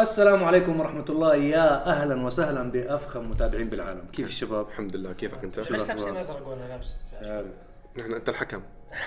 [0.00, 1.34] السلام عليكم ورحمة الله.
[1.34, 4.02] يا أهلا وسهلا بأفخم متابعين بالعالم.
[4.12, 5.12] كيف الشباب؟ الحمد لله.
[5.12, 7.46] كيفك أنت؟ ليش لابسين ازرق وأنا لابس عارف.
[8.00, 8.60] نحن أنت الحكم.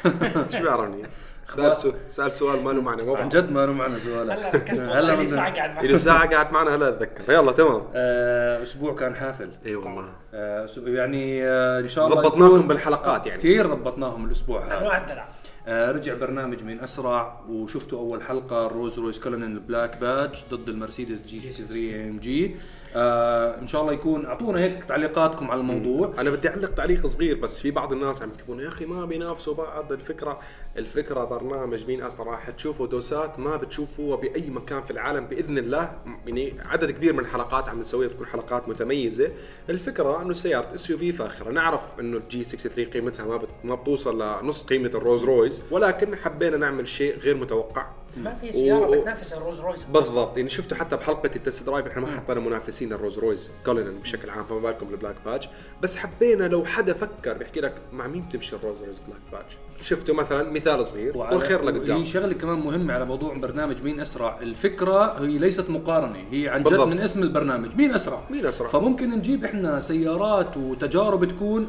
[0.52, 1.04] شو بيعرفني؟
[1.46, 4.82] سأل سؤال سأل سؤال ما له معنى عن جد ما له معنا سؤال هلا ركزت
[4.82, 7.34] هلا ساعة قاعد معك له ساعة قاعد معنا هلا أتذكر.
[7.34, 7.82] يلا تمام.
[7.96, 9.50] آه، أسبوع كان حافل.
[9.66, 10.10] إي والله.
[10.34, 13.40] آه، يعني آه، إن شاء الله ضبطناكم يكون- بالحلقات يعني.
[13.40, 14.78] كثير ضبطناهم الأسبوع هذا.
[14.78, 15.28] انواع الدلع.
[15.68, 20.70] رجع برنامج مين أسرع وشفتوا أول حلقة ال Rolls Royce Cullinan ال Black Badge ضد
[20.70, 22.56] ال Mercedes G 63 AMG
[22.96, 26.14] آه إن شاء الله يكون أعطونا هيك تعليقاتكم على الموضوع.
[26.18, 29.56] أنا بدي أعلق تعليق صغير بس في بعض الناس عم يكتبون يا أخي ما بينافسوا
[29.56, 30.40] بعض الفكرة.
[30.78, 35.92] الفكرة برنامج مين أسرع؟ حتشوفوا دوسات ما بتشوفوها بأي مكان في العالم بإذن الله.
[36.26, 39.32] يعني عدد كبير من الحلقات عم نسويها بتكون حلقات متميزة.
[39.70, 41.52] الفكرة إنه سيارة SUV فاخرة.
[41.52, 45.64] نعرف إنه ال G 63 قيمتها ما بت ما بتوصل لنص قيمة ال Rolls Royce
[45.72, 47.86] ولكن حبينا نعمل شيء غير متوقع.
[48.18, 50.38] ما في سيارة و- بتنافس ال Rolls Royce بالضبط.
[50.38, 54.00] يعني شفتوا حتى بحلقة ال test drive إحنا ما حطينا منافسين ال Rolls Royce Cullinan
[54.00, 55.50] بشكل عام فما بالكم ال Black Badge
[55.82, 59.58] بس حبينا لو حدا فكر بيحكي لك مع مين بتمشي ال Rolls Royce Black Badge
[59.84, 64.38] شفتوا مثلا مثال صغير والخير هي لقدام شغلة كمان مهمة على موضوع برنامج مين أسرع
[64.42, 66.88] الفكرة هي ليست مقارنة هي عن جد بالضبط.
[66.88, 71.68] من اسم البرنامج مين أسرع مين أسرع؟ فممكن نجيب إحنا سيارات وتجارب تكون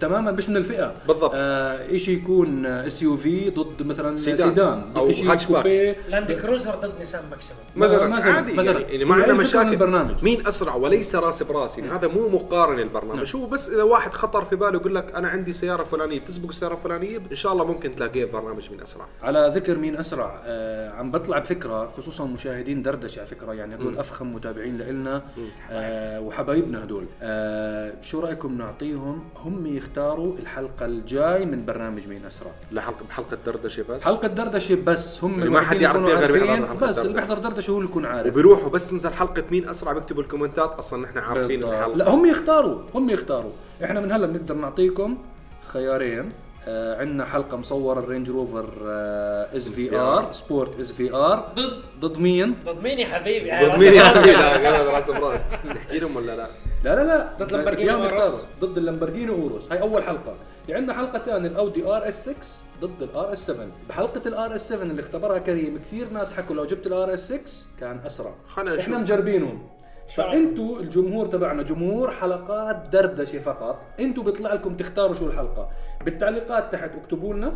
[0.00, 1.32] تماما مش من الفئة بالضبط.
[1.34, 4.48] آه شيء يكون SU V ضد مثلا sedan.
[4.48, 5.56] sedan, أو إشي hatchback.
[5.62, 8.72] coupe Land Cruiser ضد Nissan Maxima مثلا, مثلاً- عادي مثلاً.
[8.80, 10.24] يعني, يعني ما هي عندنا مشاكل البرنامج.
[10.24, 14.44] مين أسرع وليس راس براس يعني هذا مو مقارنة البرنامج هو بس إذا واحد خطر
[14.44, 17.94] في باله يقول لك أنا عندي سيارة فلانية بتسبق السيارة الفلانية إن شاء الله ممكن
[17.94, 19.06] تلاقيه ببرنامج مين أسرع.
[19.22, 23.98] على ذكر مين أسرع آه عم بطلع بفكرة خصوصا مشاهدين دردشة على فكرة يعني هدول
[23.98, 25.22] أفخم متابعين لنا
[25.70, 27.04] آه وحبايبنا هدول.
[27.22, 32.50] آه شو رأيكم نعطيهم؟ هم يختاروا الحلقة الجاي من برنامج مين أسرع.
[32.72, 36.98] لحلقه بحلقة دردشة بس؟ حلقة دردشة بس هم اللي ما حد يعرف فيها غير بس
[36.98, 37.14] اللي.
[37.14, 38.32] بيحضر دردشه هو اللي يكون عارف.
[38.32, 41.64] وبيروحوا بس نزل حلقة مين أسرع بيكتبوا ال comment ات أصلا نحن عارفين.
[41.64, 41.96] الحلقة.
[41.96, 43.52] لا هم يختاروا هم يختاروا.
[43.84, 45.18] إحنا من هلأ بنقدر نعطيكم
[45.66, 46.32] خيارين.
[46.68, 51.48] آه عندنا حلقة مصورة ال Range Rover آه اس في آر سبورت اس في آر.
[51.56, 55.98] ضد؟ ضد مين؟ ضد مين يا حبيبي؟ ضد مين يا حبيبي؟ لا راس براس نحكي
[55.98, 56.46] لهم ولا لا؟
[56.84, 57.28] لا لا لا.
[57.38, 58.12] ضد Lamborghini Urus.
[58.12, 58.38] يختاروا.
[58.60, 59.72] ضد ال Lamborghini Urus.
[59.72, 60.34] هاي أول حلقة.
[60.66, 62.36] في عندنا حلقة ثانية ال Audi RS 6
[62.80, 66.64] ضد ال RS 7 بحلقة ال RS 7 اللي اختبرها كريم كثير ناس حكوا لو
[66.64, 67.40] جبت ال RS 6
[67.80, 68.34] كان أسرع.
[68.48, 69.02] خلينا إحنا نشوف.
[69.02, 69.62] مجربينهم.
[70.08, 73.76] فأنتوا الجمهور تبعنا جمهور حلقات دردشة فقط.
[74.00, 75.68] أنتوا بيطلع لكم تختاروا شو الحلقة.
[76.04, 77.52] بالتعليقات تحت اكتبوا لنا.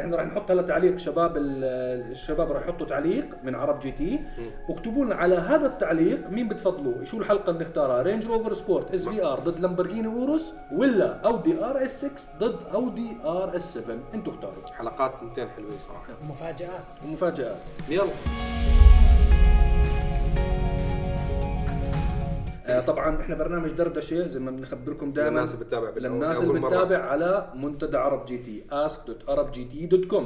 [0.00, 1.64] إحنا راح نحط هلا تعليق شباب ال-
[2.12, 4.20] الشباب راح يحطوا تعليق من عرب GT.
[4.68, 7.04] واكتبوا لنا على هذا التعليق مين بتفضلوا.
[7.04, 12.38] شو الحلقة اللي نختارها؟ Range Rover Sport SVR ضد Lamborghini Urus ولا Audi RS 6
[12.46, 14.66] ضد Audi RS 7 أنتوا اختاروا.
[14.78, 16.06] حلقات اثنتين حلوين صراحة.
[16.28, 16.84] مفاجآت.
[17.04, 17.56] ومفاجات
[17.88, 18.10] يلا.
[22.86, 26.60] طبعا إحنا برنامج دردشة زي ما بنخبركم دائما للناس اللي بتتابع للناس اللي.
[26.60, 30.22] بتتابع على منتدى عرب GT ask.arabgt.com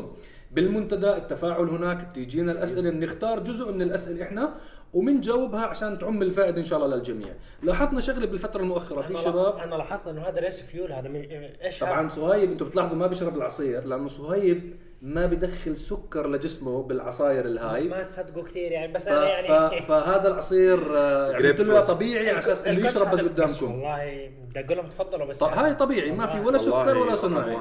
[0.53, 4.55] بالمنتدى التفاعل هناك بتيجينا الأسئلة بنختار جزء من الأسئلة إحنا
[4.93, 7.29] وبنجاوبها عشان تعم الفائدة إن شاء الله للجميع.
[7.63, 11.81] لاحظنا شغلة بالفترة المؤخرة في شباب؟ أنا لاحظت إنه هذا race fuel هذا من إيش
[11.81, 17.89] طبعا؟ صهيب أنتم بتلاحظوا ما بيشرب العصير لأنه صهيب ما بدخل سكر لجسمه بالعصاير الهاي.
[17.89, 19.13] ما تصدقوا كثير يعني بس ف...
[19.13, 19.85] أنا يعني ف...
[19.85, 21.87] فهذا العصير آه، يعني قلت له يا fruit.
[21.87, 23.73] طبيعي على أساس اللي ال coach يشرب بس قدامكم.
[23.73, 26.41] والله بدي أقول لهم تفضلوا بس طب يعني هاي طبيعي ما في.
[26.41, 27.57] ولا سكر ولا صناعي.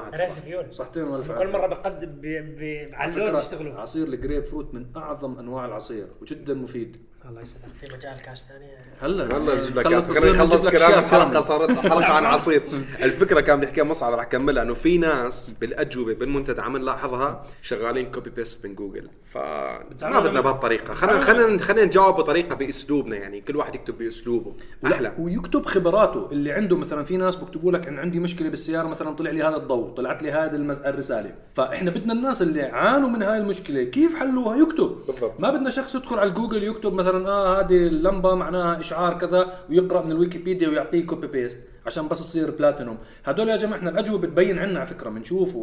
[0.71, 2.21] صحتين والف كل مرة بقدم ب-
[2.59, 3.35] ب- على اللون
[3.77, 6.97] عصير الجريب فروت من أعظم أنواع العصير وجدا مفيد.
[7.29, 7.63] الله يسلمك.
[7.81, 8.65] في مجال كاس ثاني.
[9.01, 9.37] هلا.
[9.37, 11.41] هلا نجيب لك خلص كلام الحلقة.
[11.41, 12.61] صارت حلقة عن عصير.
[13.03, 18.29] الفكرة كان بيحكيها مصعب رح كملها إنه في ناس بالأجوبة بالمنتدى عم نلاحظها شغالين copy
[18.29, 19.09] paste من جوجل.
[19.25, 20.93] فما بتزعلوا بدنا بهالطريقة.
[20.93, 23.41] خلينا خلينا خلينا نجاوب بطريقه بأسلوبنا يعني.
[23.41, 24.53] كل واحد يكتب بأسلوبه.
[24.85, 26.29] أحلى ويكتب خبراته.
[26.31, 29.55] اللي عنده مثلا في ناس بيكتبوا لك إن عندي مشكلة بالسيارة مثلا طلع لي هذا
[29.55, 31.33] الضوء طلعت لي هذه الرسالة.
[31.55, 34.97] فإحنا بدنا الناس اللي عانوا من هاي المشكلة كيف حلوها؟ يكتب.
[35.07, 35.39] بالضبط.
[35.39, 40.05] ما بدنا شخص يدخل على جوجل يكتب مثلا آه هذه اللمبة معناها إشعار كذا ويقرأ
[40.05, 44.59] من الويكيبيديا ويعطيه copy paste عشان بس تصير بلاتينوم هدول يا جماعة إحنا الأجوبة بتبين
[44.59, 45.57] عنا على فكرة بنشوف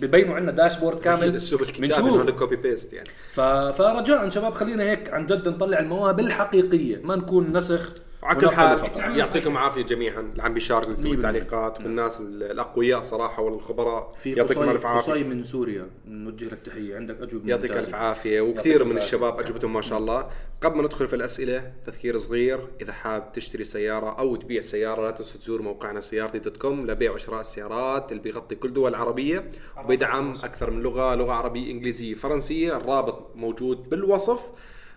[0.00, 1.34] ببينوا عنا dashboard كامل.
[1.34, 1.98] أسلوب الكتاب بنشوف.
[1.98, 3.08] إنه هذا copy paste يعني.
[3.32, 3.40] ف...
[3.40, 9.18] فرجاء شباب خلينا هيك عن جد نطلع المواهب الحقيقية ما نكون نسخ وعلى كل حال.
[9.18, 10.94] يعطيكم العافية جميعا اللي عم بيشاركوا.
[10.94, 16.96] بالتعليقات والناس الأقوياء صراحة والخبراء في يعطيكم ألف عافية قصي من سوريا نوجه لك تحية
[16.96, 17.72] عندك أجوبة يعطيك.
[17.72, 18.96] ألف عافية وكثير من.
[18.96, 20.28] الشباب أجوبتهم ما شاء الله
[20.62, 25.10] قبل ما ندخل في الأسئلة تذكير صغير إذا حاب تشتري سيارة أو تبيع سيارة لا
[25.10, 29.50] تنسوا تزور موقعنا سيارتي dot com لبيع وشراء السيارات اللي بيغطي كل دول العربيه
[29.84, 34.40] وبيدعم أكثر من لغة لغة عربية إنجليزية فرنسية الرابط موجود بالوصف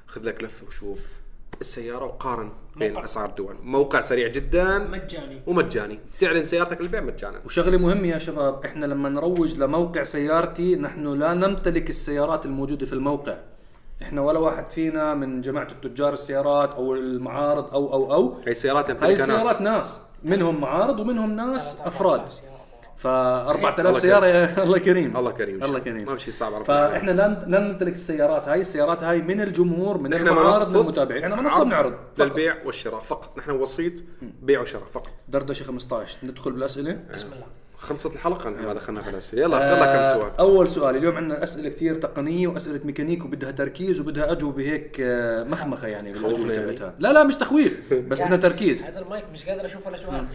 [0.08, 1.19] خذ لك لفه وشوف
[1.62, 3.06] السيارة وقارن بين موقع.
[3.06, 3.56] أسعار الدول.
[3.64, 4.78] موقع سريع جدا.
[4.78, 5.42] مجاني.
[5.48, 7.42] ومجاني تعلن سيارتك للبيع مجانا.
[7.46, 12.94] وشغلة مهمة يا شباب إحنا لما نروج لموقع سيارتي نحن لا نمتلك السيارات الموجودة في
[12.94, 13.38] الموقع.
[14.02, 18.34] إحنا ولا واحد فينا من جماعة التجار السيارات أو المعارض أو أو أو.
[18.46, 19.88] هي السيارات هاي يمتلكها سيارات ناس.
[19.88, 22.32] ناس منهم معارض ومنهم ناس 3000 أفراد.
[22.32, 22.59] سيارة.
[23.00, 25.18] ف 4000 الله سيارة يا الله كريم.
[25.18, 25.64] الله كريم.
[25.64, 26.06] الله كريم.
[26.06, 28.62] ما بشي صعب على فإحنا لا لا نمتلك السيارات هاي.
[28.62, 31.24] السيارات هاي من الجمهور من إحنا المعارض من منصه المتابعين.
[31.24, 31.94] إحنا منصه عرض بنعرض.
[32.18, 33.38] للبيع والشراء فقط.
[33.38, 33.94] نحن وسيط
[34.42, 35.12] بيع وشراء فقط.
[35.30, 37.00] دردشة 15 ندخل بالأسئلة.
[37.14, 37.46] بسم الله.
[37.80, 39.42] خلصت الحلقة ما دخلنا في الأسئلة.
[39.42, 40.32] يلا يلا كم آه، سؤال.
[40.40, 45.44] أول سؤال اليوم عندنا أسئلة كثير تقنية وأسئلة ميكانيك وبدها تركيز وبدها اجوبه هيك آه،
[45.44, 46.64] مخمخة يعني بالاجوبه يعني.
[46.64, 48.84] تبعتها لا لا مش تخويف بس بدنا تركيز.
[48.84, 50.26] هذا المايك مش قادر أشوف ولا سؤال.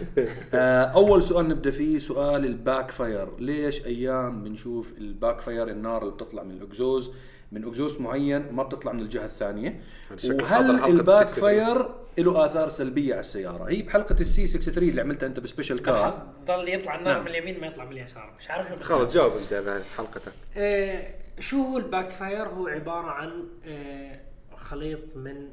[0.55, 3.29] آه، أول سؤال نبدأ فيه سؤال ال backfire.
[3.39, 7.15] ليش أيام بنشوف ال backfire النار اللي بتطلع من الأكزوز؟
[7.55, 9.81] من اكزوز معين وما بتطلع من الجهة الثانية.
[10.25, 11.41] وهل ال back 63.
[11.41, 11.89] fire
[12.19, 16.27] له آثار سلبية على السيارة؟ هي بحلقة ال C 63 اللي عملتها أنت بسبيشال كار.
[16.45, 17.25] ضل يطلع النار نعم.
[17.25, 18.35] من اليمين ما يطلع من اليسار.
[18.39, 20.33] مش عارف شو خلص جاوب أنت على حلقتك.
[20.57, 24.21] آه، شو هو ال backfire؟ هو عبارة عن آه،
[24.57, 25.49] خليط من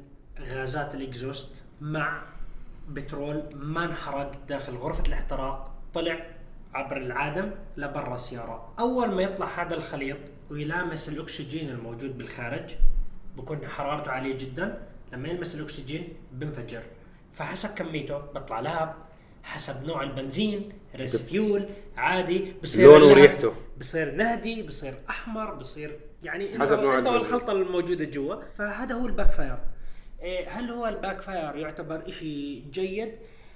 [0.54, 1.48] غازات الإكزوست
[1.80, 2.22] مع
[2.88, 5.74] بترول ما انحرق داخل غرفة الاحتراق.
[5.94, 6.26] طلع
[6.74, 8.74] عبر العادم لبرا السيارة.
[8.78, 10.18] أول ما يطلع هذا الخليط
[10.50, 12.74] ويلامس الأكسجين الموجود بالخارج
[13.36, 14.82] بكون حرارته عالية جدا.
[15.12, 16.82] لما يلمس الأكسجين بنفجر.
[17.32, 18.94] فحسب كميته بطلع لهب
[19.42, 23.52] حسب نوع البنزين ريس فيول عادي بصير لونه وريحته.
[23.80, 27.06] بصير نهدي بصير أحمر بصير يعني حسب نوع انت.
[27.06, 28.34] والخلطه الموجودة جوا.
[28.54, 29.58] فهذا هو ال backfire.
[30.22, 33.12] إيه، هل هو ال backfire يعتبر إشي جيد؟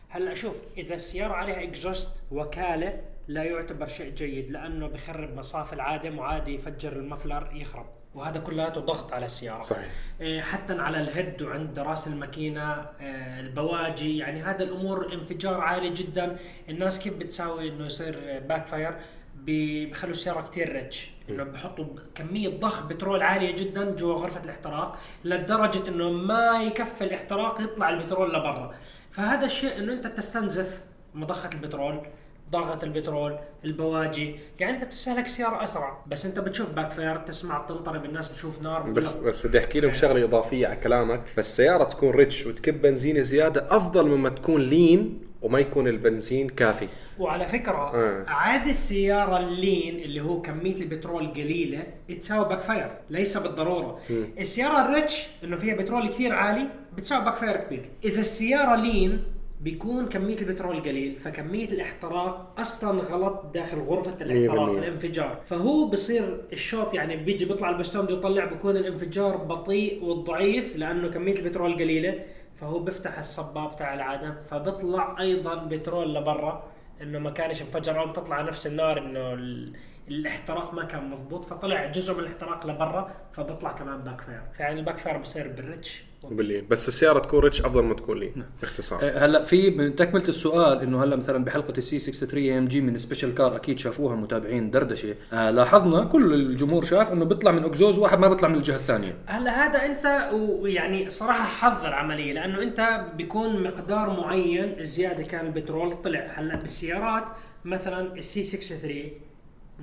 [0.09, 6.19] هلا شوف إذا السيارة عليها exhaust وكالة لا يعتبر شيء جيد لأنه بخرب مصاف العادم
[6.19, 9.61] وعادي يفجر ال muffler يخرب وهذا كلياته ضغط على السيارة.
[9.61, 9.89] صحيح.
[10.21, 15.91] إيه، حتى على ال head وعند راس الماكينة آه، البواجي يعني هذا الأمور انفجار عالي
[15.91, 16.39] جدا.
[16.69, 18.97] الناس كيف بتساوي إنه يصير backfire
[19.35, 25.89] بخلوا السيارة كثير rich إنه بحطوا كمية ضخ بترول عالية جدا جوا غرفة الاحتراق لدرجة
[25.89, 28.75] إنه ما يكفي الاحتراق يطلع البترول لبرا.
[29.17, 30.81] فهذا الشيء إنه أنت تستنزف
[31.15, 32.07] مضخة البترول
[32.51, 34.37] ضغط البترول البواجي.
[34.61, 38.83] يعني أنت بتستهلك سيارة أسرع بس أنت بتشوف backfire تسمع بتنطرب الناس بتشوف نار.
[38.83, 41.23] بس بتقول لك بس بدي أحكي لهم شغلة إضافية على كلامك.
[41.39, 46.89] بس السياره تكون rich وتكب بنزين زيادة أفضل مما تكون lean وما يكون البنزين كافي.
[47.19, 48.25] وعلى فكرة آه.
[48.29, 51.83] عادي السيارة ال lean اللي هو كمية البترول قليلة
[52.21, 54.01] تساوي backfire ليس بالضرورة.
[54.39, 56.67] السيارة ال rich إنه فيها بترول كثير عالي
[56.97, 57.89] بتساوي backfire كبير.
[58.05, 59.25] إذا السيارة lean
[59.61, 64.79] بيكون كمية البترول قليل فكمية الاحتراق أصلا غلط داخل غرفة الاحتراق 100%.
[64.79, 65.41] الانفجار.
[65.47, 71.39] فهو بصير الشوط يعني بيجي بيطلع البستون بده يطلع بكون الانفجار بطيء والضعيف لأنه كمية
[71.39, 72.15] البترول قليلة.
[72.61, 76.69] فهو بيفتح الصباب تاع العادم فبيطلع أيضا بترول لبرا
[77.03, 79.73] إنه ما كانش انفجر أو بتطلع نفس النار إنه ال-
[80.09, 85.19] الاحتراق ما كان مضبوط فطلع جزء من الاحتراق لبرا فبيطلع كمان backfire فيعني ال backfire
[85.19, 86.05] بصير بال rich.
[86.35, 88.47] بال lean بس السيارة تكون rich أفضل ما تكون lean نعم.
[88.61, 88.99] باختصار.
[89.03, 92.99] آه، هلا في من تكملة السؤال إنه هلا مثلا بحلقة السي 63 ام جي من
[92.99, 95.15] سبيشال كار أكيد شافوها متابعين دردشة.
[95.33, 99.17] آه لاحظنا كل الجمهور شاف إنه بيطلع من اكزوز واحد ما بيطلع من الجهة الثانية.
[99.27, 105.93] هلا هذا أنت ويعني صراحة حظ العملية لأنه أنت بيكون مقدار معين زياده كان البترول
[106.03, 106.33] طلع.
[106.35, 107.25] هلا بالسيارات
[107.65, 109.11] مثلا ال C 63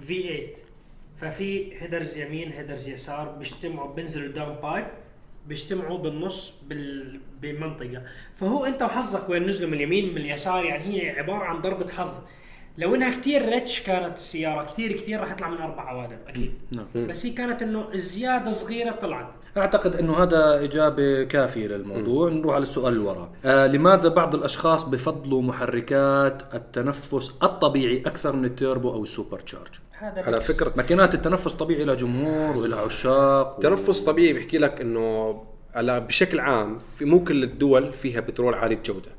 [0.08, 0.54] V8
[1.18, 4.86] ففي headers يمين headers يسار بيجتمعوا بينزلوا downpipe
[5.48, 7.20] بيجتمعوا بالنص بال...
[7.42, 8.02] بمنطقة.
[8.36, 12.12] فهو أنت وحظك وين نزلوا من اليمين من اليسار يعني هي عبارة عن ضربة حظ.
[12.78, 16.54] لو إنها كثير rich كانت السياره كثير كثير راح تطلع من أربع عوادم أكيد.
[16.72, 17.08] نعم.
[17.08, 19.34] بس هي كانت إنه الزيادة صغيرة طلعت.
[19.58, 22.30] أعتقد إنه هذا إجابة كافية للموضوع.
[22.30, 23.30] نروح على السؤال اللي وراه.
[23.46, 29.72] آه لماذا بعض الأشخاص بفضلوا محركات التنفس الطبيعي أكثر من التيربو أو ال supercharge
[30.04, 30.42] هذا على.
[30.42, 33.62] فكرة ماكينات التنفس طبيعي لها جمهور ولها عشاق و...
[33.62, 35.44] تنفس طبيعي بيحكي لك إنه
[35.76, 39.10] على بشكل عام في مو كل الدول فيها بترول عالي الجوده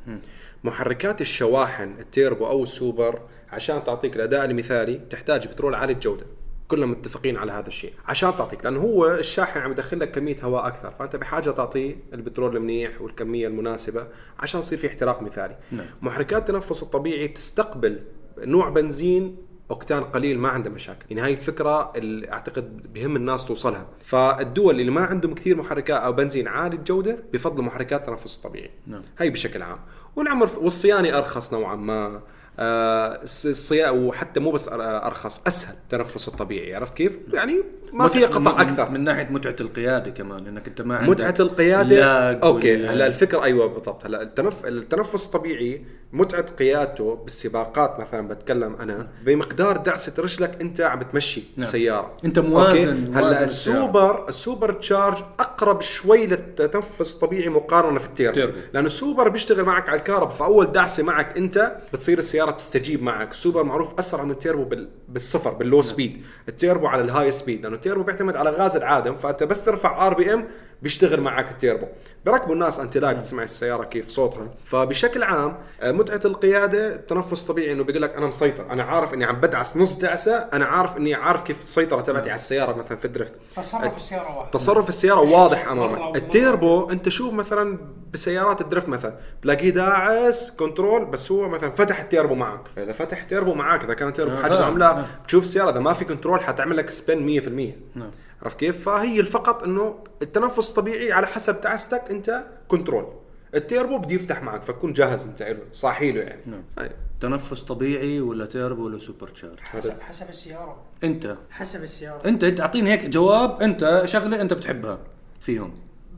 [0.65, 3.21] محركات الشواحن التيربو أو السوبر
[3.53, 6.27] عشان تعطيك الأداء المثالي تحتاج بترول عالي الجوده
[6.69, 7.93] كلنا متفقين على هذا الشيء.
[8.07, 12.57] عشان تعطيك لأنه هو الشاحن عم يدخل لك كمية هواء أكثر فأنت بحاجة تعطيه البترول
[12.57, 14.07] المنيح والكمية المناسبة
[14.39, 15.57] عشان يصير في احتراق مثالي.
[15.73, 15.87] نعم.
[16.03, 18.01] محركات التنفس الطبيعي بتستقبل
[18.39, 19.37] نوع بنزين
[19.71, 21.05] أوكتان قليل ما عنده مشاكل.
[21.11, 23.87] يعني هاي الفكرة اللي أعتقد بهم الناس توصلها.
[24.05, 29.03] فالدول اللي ما عندهم كثير محركات أو بنزين عالي الجودة بفضلوا محركات التنفس الطبيعي نعم.
[29.19, 29.79] هاي بشكل عام.
[30.17, 32.21] والعمر والصيانة أرخص نوعا ما.
[32.59, 36.75] آه الصيا وحتى مو بس أرخص أسهل التنفس الطبيعي.
[36.75, 38.91] عرفت كيف؟ يعني ما فيها قطع أكثر.
[38.91, 43.45] من ناحية متعة القيادة كمان انك أنت ما عندك متعة القيادة؟ lag okay هلا الفكرة
[43.45, 44.07] أيوه بالضبط.
[44.07, 44.67] هلا التنف...
[44.67, 51.67] التنفس الطبيعي متعة قيادته بالسباقات مثلا بتكلم أنا بمقدار دعسة رجلك أنت عم بتمشي نعم.
[51.67, 53.45] السيارة أنت موازن- هلأ.
[53.45, 58.59] ال super ال supercharge أقرب شوي للتنفس الطبيعي مقارنة في التيربو تيربو.
[58.75, 63.63] لأنه السوبر بيشتغل معك على الكهرباء فأول دعسة معك أنت بتصير السيارة تستجيب معك السوبر
[63.63, 64.89] معروف أسرع من التيربو بال...
[65.09, 69.15] بالصفر بال low speed التيربو على ال high speed لأنه التيربو بيعتمد على غاز العادم
[69.15, 70.45] فأنت بس ترفع RPM
[70.85, 71.87] بيشتغل معك التيربو.
[72.27, 74.51] بركبوا الناس anti-lag تسمع السيارة كيف صوتها.
[74.65, 78.71] فبشكل عام آه، متعة القيادة التنفس طبيعي إنه بيقول لك أنا مسيطر.
[78.71, 80.37] أنا عارف إني عم بدعس نص دعسة.
[80.37, 84.39] أنا عارف إني عارف كيف السيطرة تبعتي على السيارة مثلا في ال drift تصرف السيارة
[84.39, 84.51] واحد.
[84.51, 86.17] تصرف السيارة واضح أمامك.
[86.17, 87.79] التيربو أنت شوف مثلا
[88.13, 93.23] بسيارات ال drift مثلا تلاقيه داعس control بس هو مثلا فتح التيربو معك إذا فتح
[93.23, 95.07] التيربو معك إذا كان التيربو حجمه آه، عملاق.
[95.25, 98.11] بتشوف السيارة إذا ما في control حتعمل لك spin 100% نعم.
[98.45, 103.13] عرفت كيف؟ فهي الفقط إنه التنفس الطبيعي على حسب دعستك أنت control
[103.55, 106.41] التيربو بده يفتح معك فتكون جاهز أنت له صاحي له يعني.
[106.47, 106.63] نعم.
[106.79, 106.91] هاي.
[107.21, 110.77] تنفس طبيعي ولا تيربو ولا supercharge حسب حسب السيارة.
[111.05, 111.37] أنت.
[111.51, 112.29] حسب السيارة.
[112.29, 113.63] أنت أنت أعطيني هيك جواب.
[113.63, 114.99] أنت شغلة أنت بتحبها
[115.41, 115.75] فيهم.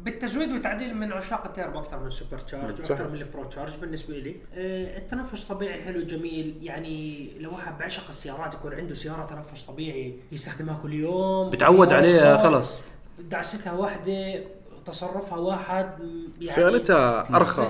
[0.06, 2.90] بالتزويد والتعديل من عشاق التيربو أكثر من ال supercharge صح.
[2.90, 4.36] وأكثر من ال ProCharge بالنسبة لي.
[4.54, 6.54] آه، التنفس طبيعي حلو جميل.
[6.62, 12.36] يعني لو واحد بعشق السيارات يكون عنده سيارة تنفس طبيعي يستخدمها كل يوم بتعود عليها
[12.36, 12.72] خلص
[13.18, 14.40] دعستها واحدة
[14.86, 17.60] تصرفها واحد يعني سيارتها أرخص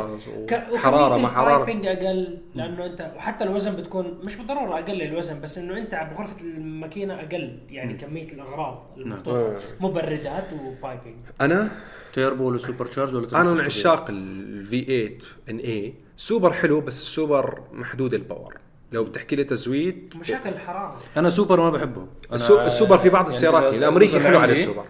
[0.48, 1.62] ك- وحراره ما حرارة.
[1.64, 7.14] أقل لأنه أنت وحتى الوزن بتكون مش بالضرورة أقل الوزن بس إنه أنت بغرفة الماكينة
[7.14, 9.56] أقل يعني كمية الأغراض المحطوطه آه.
[9.80, 11.16] مبردات و piping.
[11.40, 11.68] أنا
[12.12, 18.14] تيربو ولا supercharge ولا أنا من عشاق ال V8 NA super حلو بس السوبر محدود
[18.14, 18.56] ال power
[18.92, 20.98] لو بتحكي لي تزويد مشاكل الحراره.
[21.16, 22.06] أنا سوبر ما بحبه.
[22.32, 24.84] أنا السوبر في بعض السيارات يعني الأمريكي حلو على السوبر.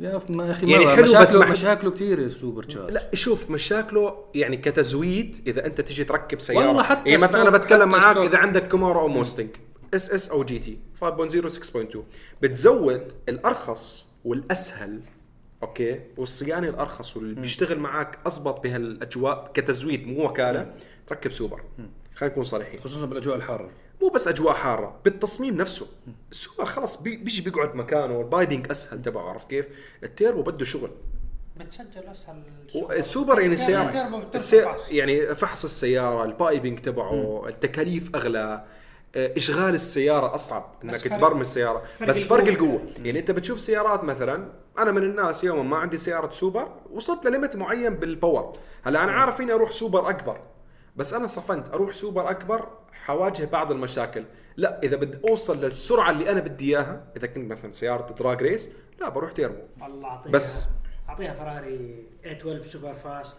[0.00, 4.24] يا ما أخي يعني حلو بس مشاكله مح- مشاكله كثير ال supercharge لا شوف مشاكله
[4.34, 6.68] يعني كتزويد إذا أنت تيجي تركب سيارة.
[6.68, 8.16] والله حتى يعني مثلا أنا بتكلم stock.
[8.26, 9.48] إذا عندك Camaro أو Mustang
[9.94, 11.48] SS أو GT 5.0
[11.94, 11.98] 6.2
[12.42, 15.00] بتزود الأرخص والأسهل
[15.62, 16.00] أوكي.
[16.16, 20.74] والصيانة الأرخص واللي بيشتغل معك اضبط بهالأجواء كتزويد مو وكالة.
[21.06, 21.60] تركب سوبر.
[22.14, 22.80] خلينا نكون صريحين.
[22.80, 23.70] خصوصا بالأجواء الحارة.
[24.02, 25.86] مو بس أجواء حارة بالتصميم نفسه.
[26.30, 28.20] السوبر خلص بي- بيجي بيقعد مكانه.
[28.20, 29.68] ال piping أسهل تبعه عرفت كيف؟
[30.02, 30.90] التيربو بده شغل.
[31.56, 32.42] بتسجل أسهل
[32.90, 33.40] السوبر.
[33.40, 34.78] يعني السيارة.
[34.90, 38.64] يعني فحص السيارة ال piping تبعه التكاليف أغلى.
[39.16, 39.32] آه،
[40.34, 42.48] أصعب إنك بس فرق- تبرمج السيارة فرق بس فرق.
[42.48, 42.82] القوة.
[43.04, 47.31] يعني أنت بتشوف سيارات مثلا أنا من الناس يوما ما عندي سيارة سوبر وصلت ل
[47.31, 48.52] limit معين بال power
[48.82, 50.40] هلا أنا عارف فيني أروح سوبر أكبر
[50.96, 52.68] بس أنا صفنت أروح سوبر أكبر
[53.04, 54.24] حواجه بعض المشاكل.
[54.56, 58.70] لا إذا بدي أوصل للسرعة اللي أنا بدي إياها إذا كنت مثلا سيارة drag race
[59.00, 59.62] لا بروح تيربو.
[59.80, 60.64] والله اعطيها بس.
[61.08, 63.36] أعطيها فراري 812 Superfast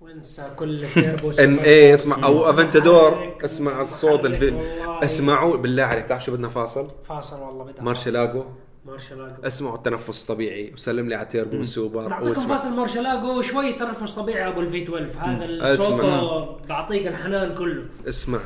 [0.00, 4.26] وانسى كل تيربو إن اي اسمع أو Aventador اسمع الصوت.
[5.04, 8.44] اسمعوا بالله عليك بتعرف شو بدنا فاصل؟ فاصل والله بدها Murcielago
[8.86, 12.46] Murcielago اسمعوا التنفس الطبيعي وسلم لي على turbo وال super نعطيكم واسمع.
[12.56, 16.58] فاصل Murcielago وشوي تنفس طبيعي أبو ال V 12 هذا الصوت.
[16.68, 17.84] بعطيك الحنان كله.
[18.08, 18.38] اسمع.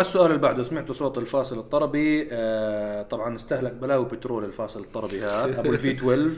[0.00, 0.62] على السؤال اللي بعده.
[0.62, 2.28] سمعتوا صوت الفاصل الطربي.
[2.32, 6.30] آه طبعا استهلك بلاوي بترول الفاصل الطربي هذا أبو ال V 12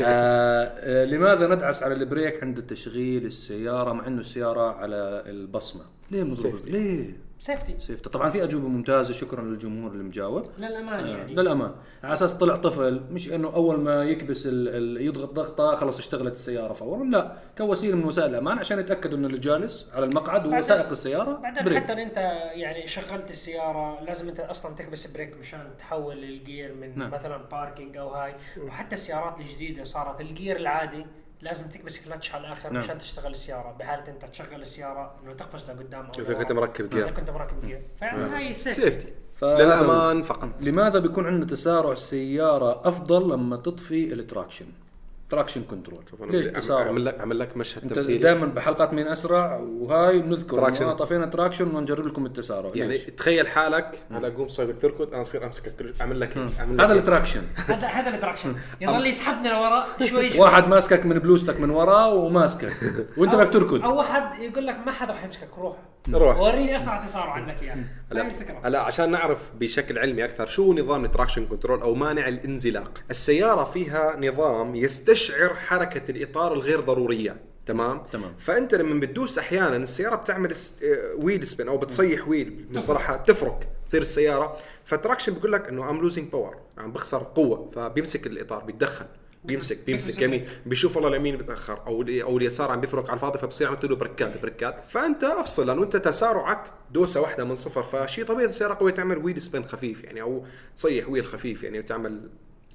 [0.00, 5.82] آه آه لماذا ندعس على ال brake عند تشغيل السيارة مع إنه السيارة على البصمة؟
[6.10, 11.16] ليه مضروب ليه؟ safety safety طبعا في أجوبة ممتازة شكرا للجمهور اللي مجاوب للامان آه،
[11.16, 11.34] يعني.
[11.34, 11.72] للامان
[12.04, 14.68] على أساس طلع طفل مش إنه أول ما يكبس ال...
[14.68, 15.06] ال...
[15.06, 17.36] يضغط ضغطة خلص اشتغلت السيارة فورا لا.
[17.58, 21.64] كوسيلة من وسائل الأمان عشان يتأكدوا ان اللي جالس على المقعد هو سائق السيارة بعدين
[21.64, 21.82] brake.
[21.82, 22.16] حتى أنت
[22.52, 26.98] يعني شغلت السيارة لازم أنت أصلا تكبس brake مشان تحول ال gear من نعم.
[26.98, 27.10] نعم.
[27.10, 28.34] مثلا parking أو هاي.
[28.58, 31.06] وحتى السيارات الجديدة صارت ال gear العادي
[31.42, 32.72] لازم تكبس كلتش على الآخر نعم.
[32.72, 32.84] نعم.
[32.84, 36.34] مشان تشتغل السيارة بحالة أنت تشغل السيارة إنه تقفز لقدام أو اذا.
[36.34, 41.26] كنت مركب إذا gear كنت مركب gear فيعني هاي safety فهذا للأمان فقط لماذا بيكون
[41.26, 44.66] عندنا تسارع السيارة أفضل لما تطفي ال traction؟
[45.30, 48.18] traction control ليش تسارع اعمل لك أعمل لك مشهد أنت تمثيلي.
[48.18, 50.84] دائما بحلقات مين أسرع وهاي بنذكر traction.
[50.84, 52.70] انه طفينا traction ونجرب لكم التسارع.
[52.74, 56.76] يعني ليش؟ تخيل حالك هلا قوم صايبك تركض أنا اصير امسكك أعمل لك هيك، أعمل
[56.78, 56.94] لك هذا.
[56.94, 60.40] ال traction هذا هذا ال traction يظل يسحبني لورا شوي شوي.
[60.40, 62.72] واحد ماسكك من بلوزتك من ورا وماسكك.
[63.18, 63.84] وأنت بدك تركض.
[63.84, 65.76] أو واحد يقول لك ما حدا راح يمسكك روح.
[66.12, 66.40] روح.
[66.40, 67.74] وريني أسرع تسارع عندك إياه.
[67.74, 68.60] هاي هلا الفكرة.
[68.64, 73.64] هلا عشان نعرف بشكل علمي أكثر شو نظام ال traction control أو مانع الانزلاق؟ السيارة
[73.64, 77.36] فيها نظام يستشعر حركة الإطار الغير ضرورية
[77.66, 78.34] تمام؟ تمام.
[78.38, 83.68] فأنت لما بتدوس أحيانا السيارة بتعمل س- آه، wheel spin أو بتصيح wheel بالمصطلحات تفرك
[83.88, 84.56] تصير السيارة.
[84.84, 89.06] فال traction بيقول لك إنه I'm losing power عم بخسر قوة فبيمسك الإطار بيتدخل
[89.44, 90.22] بيمسك بيمسك.
[90.22, 93.96] يمين بيشوف والله اليمين بيتأخر أو أو اليسار عم بيفرك على الفاضي فبصير عم له
[93.96, 94.84] بريكات بريكات.
[94.88, 99.40] فأنت افصل لأنه انت تسارعك دوسة واحدة من صفر فشيء طبيعي السيارة قوية تعمل wheel
[99.40, 100.44] spin خفيف يعني أو
[100.76, 102.20] تصيح wheel خفيف يعني وتعمل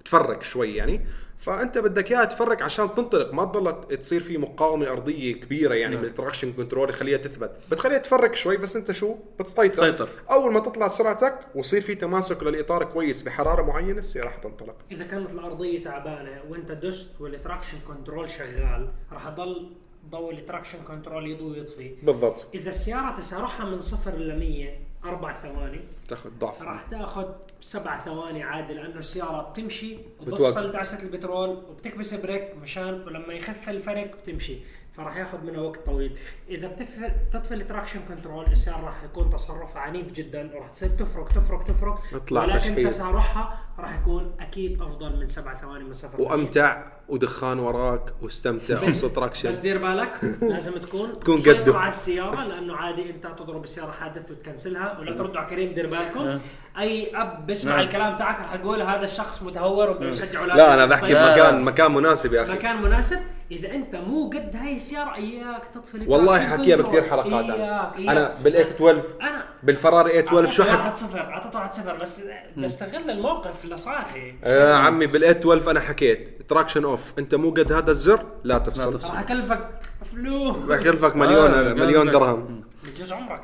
[0.06, 1.02] تفرق شوي يعني.
[1.39, 3.34] فأنت بدك إياها تفرق عشان تنطلق.
[3.34, 6.04] ما تضل تصير في مقاومة أرضية كبيرة يعني نعم.
[6.04, 7.51] بال traction control يخليها تثبت.
[7.72, 9.68] بتخليها تفرق شوي بس أنت شو؟ بتسيطر.
[9.68, 10.10] تسيطر.
[10.32, 15.32] أول ما تطلع سرعتك ويصير في تماسك للإطار كويس بحرارة معينة السيارة حتنطلق إذا كانت
[15.32, 19.72] الأرضية تعبانة وأنت دست وال traction control شغال راح يضل
[20.10, 22.48] ضوء ال traction control يضوي ويطفي بالضبط.
[22.54, 24.70] إذا السيارة تسارعها من صفر ل 100
[25.06, 26.62] أربع ثواني تاخذ ضعف.
[26.62, 27.25] راح تاخذ
[27.72, 29.98] سبع ثواني عادي لأنه السيارة بتمشي.
[30.19, 34.57] وبتفصل دعسه البترول وبتكبس brake مشان ولما يخف الفرق بتمشي
[34.98, 36.17] فراح ياخذ منها وقت طويل
[36.50, 41.31] إذا بتفل تطفي ال traction control السيارة راح يكون تصرفها عنيف جدا وراح تصير تفرك
[41.31, 41.98] تفرك تفرك
[42.31, 42.88] ولكن.
[42.88, 46.22] تسارعها راح يكون أكيد أفضل من سبع ثواني من 100.
[46.22, 51.77] وأمتع ودخان وراك واستمتع ابسط بس traction دير بالك لازم تكون تكون قده.
[51.77, 56.39] على السيارة لأنه عادي أنت تضرب السيارة حادث وتكنسلها ولا تردوا على كريم دير بالكم
[56.79, 57.84] أي أب بسمع نعم.
[57.86, 61.94] الكلام تاعك راح يقول هذا الشخص متهور وبيشجع أولاد لا أنا بحكي طيب، بمكان مكان
[61.94, 62.52] مناسب يا أخي.
[62.52, 63.20] مكان مناسب.
[63.52, 66.76] إذا أنت مو قد هاي السيارة إياك تطفي والله حكيها.
[66.76, 67.96] بكثير حلقات إياك أنا.
[67.98, 68.10] إياك.
[68.10, 71.74] أنا بال eight 12 أنا بال Ferrari eight 12 شو حك 1 0 أعطيته 1
[71.74, 72.22] 0 بس
[72.56, 76.42] بدي استغل الموقف لصالحي يا عمي بالاي 12 أنا حكيت.
[76.50, 78.94] traction off أنت مو قد هذا الزر لا تفصل.
[78.94, 79.10] تفصل.
[79.14, 79.70] راح أكلفك
[80.12, 80.56] فلوس.
[80.58, 82.64] بكلفك مليون آه، مليون درهم.
[82.84, 83.42] بجوز عمرك.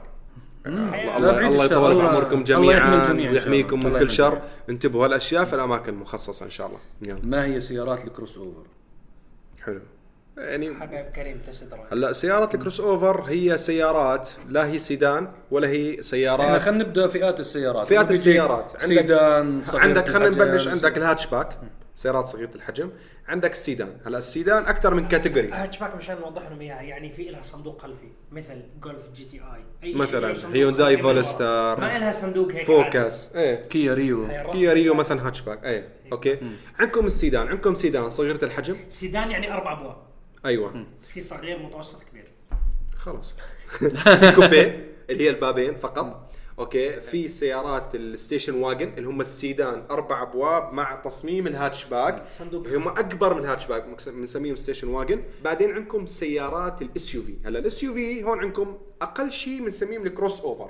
[0.65, 1.65] الله الله.
[1.65, 3.13] يطول بعمركم جميعا.
[3.13, 4.41] ويحميكم من كل شر.
[4.69, 8.63] انتبهوا هالاشياء في الاماكن المخصصه إن شاء الله يلا ما هي سيارات ال crossover؟
[9.65, 9.79] حلو
[10.37, 15.89] يعني حبيب كريم تستر هلا سيارات ال crossover هي سيارات لا هي سيدان ولا هي
[15.91, 18.71] إحنا سيارات خلينا نبدأ فئات السيارات فئات السيارات.
[18.71, 21.57] عندك- سيدان عندك خلينا نبلش عندك الهاتشباك
[21.95, 22.89] سيارات صغيرة الحجم.
[23.27, 23.97] عندك السيدان.
[24.05, 25.51] هلا السيدان أكثر من category.
[25.51, 26.81] hatchback مشان نوضح لهم إياها.
[26.81, 29.63] يعني في لها صندوق خلفي مثل جولف GTI.
[29.83, 30.97] أي مثلاً هيونداي.
[30.97, 32.65] فيلوستر، ما لها صندوق هيك.
[32.65, 33.35] فوكس.
[33.35, 33.61] إيه.
[33.61, 34.27] كيا ريو.
[34.53, 35.63] كيا ريو مثلا هاتشباك.
[35.63, 35.89] إيه.
[36.11, 36.39] okay.
[36.79, 37.47] عندكم السيدان.
[37.47, 39.97] عندكم سيدان صغيرة الحجم؟ سيدان يعني أربع أبواب.
[40.45, 40.85] أيوه.
[41.13, 42.31] في صغير متوسط كبير.
[42.97, 43.35] خلاص.
[44.19, 46.30] في كوبيه اللي هي البابين فقط.
[46.61, 52.67] okay في سيارات ال station wagon اللي هم السيدان أربع أبواب مع تصميم الهاتشباك صندوق.
[52.67, 55.23] هم أكبر من الهاتشباك بنسميهم station wagon.
[55.43, 60.69] بعدين عندكم سيارات ال SUV هلا ال SUV هون عندكم أقل شيء بنسميهم ال crossover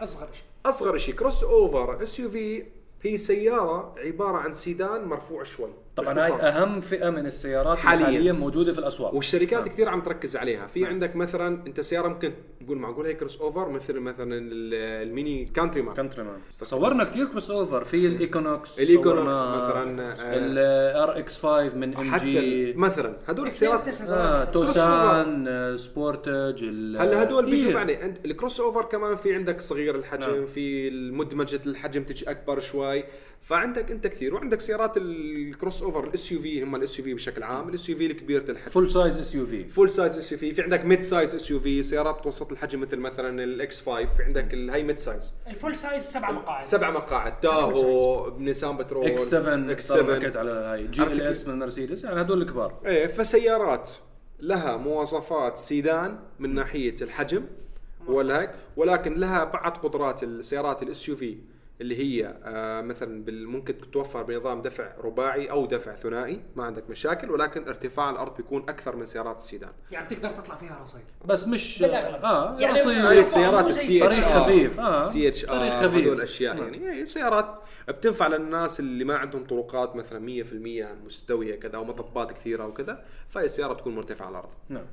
[0.00, 0.42] أصغر شيء.
[0.66, 2.64] أصغر شيء crossover SUV
[3.02, 5.70] هي سيارة عبارة عن سيدان مرفوع شوي.
[6.02, 6.18] طبعا.
[6.26, 8.04] هاي أهم فئة من السيارات حالياً.
[8.06, 9.14] حاليا, موجودة في الأسواق.
[9.14, 10.66] والشركات كثير عم تركز عليها.
[10.66, 12.32] في عندك مثلا أنت سيارة ممكن
[12.64, 15.94] تقول معقول هي crossover مثل مثلا ال- الميني كانتري مان.
[15.94, 16.38] كانتري مان.
[16.48, 17.84] صورنا كثير crossover.
[17.84, 24.44] في الايكونوكس الإيكونوكس مثلاً، آه، الار إكس 5 من ام جي مثلا هدول السيارات آه،
[24.44, 27.72] توسان آه، سبورتج ال- هلا هدول بيجوا.
[27.72, 27.96] بعدين.
[28.02, 30.46] عند ال crossover كمان في عندك صغير الحجم نعم.
[30.46, 33.04] في المدمجة الحجم تجي أكبر شوي.
[33.42, 37.88] فعندك انت كثير وعندك سيارات ال crossover ال SUV هم ال SUV بشكل عام ال
[37.88, 39.68] SUV الكبيره الحجم فول سايز إس يو في.
[39.68, 40.54] فول سايز إس يو في.
[40.54, 44.82] في عندك mid size SUV سيارات متوسط الحجم مثل مثلا ال X5 في عندك الهاي
[44.82, 46.64] ميد سايز الفول سايز سبع مقاعد.
[46.64, 51.48] سبع مقاعد تاهو نيسان بترول إكس 7 إكس إكس 7 7 على هاي GL؟ S
[51.48, 52.80] من مرسيدس يعني هدول الكبار.
[52.86, 53.90] إيه فسيارات
[54.40, 57.44] لها مواصفات سيدان من ناحية الحجم
[58.06, 61.38] ولا هيك ولكن لها بعض قدرات السيارات ال SUV.
[61.80, 67.30] اللي هي آه مثلا ممكن تتوفر بنظام دفع رباعي أو دفع ثنائي ما عندك مشاكل
[67.30, 71.82] ولكن ارتفاع الأرض بيكون أكثر من سيارات السيدان يعني تقدر تطلع فيها رصيف بس مش
[71.82, 72.24] بالأغلب.
[72.24, 75.02] آه يعني رصيف هاي السيارات السي اتش طريق خفيف، آه.
[75.02, 75.94] سي اتش ار خفيف.
[75.94, 76.74] هدول اشياء نعم.
[76.74, 80.44] يعني هي سيارات بتنفع للناس اللي ما عندهم طرقات مثلا
[81.00, 84.86] 100% مستوية كذا أو مطبات كثيرة وكذا فهي السيارة تكون مرتفعة على الأرض نعم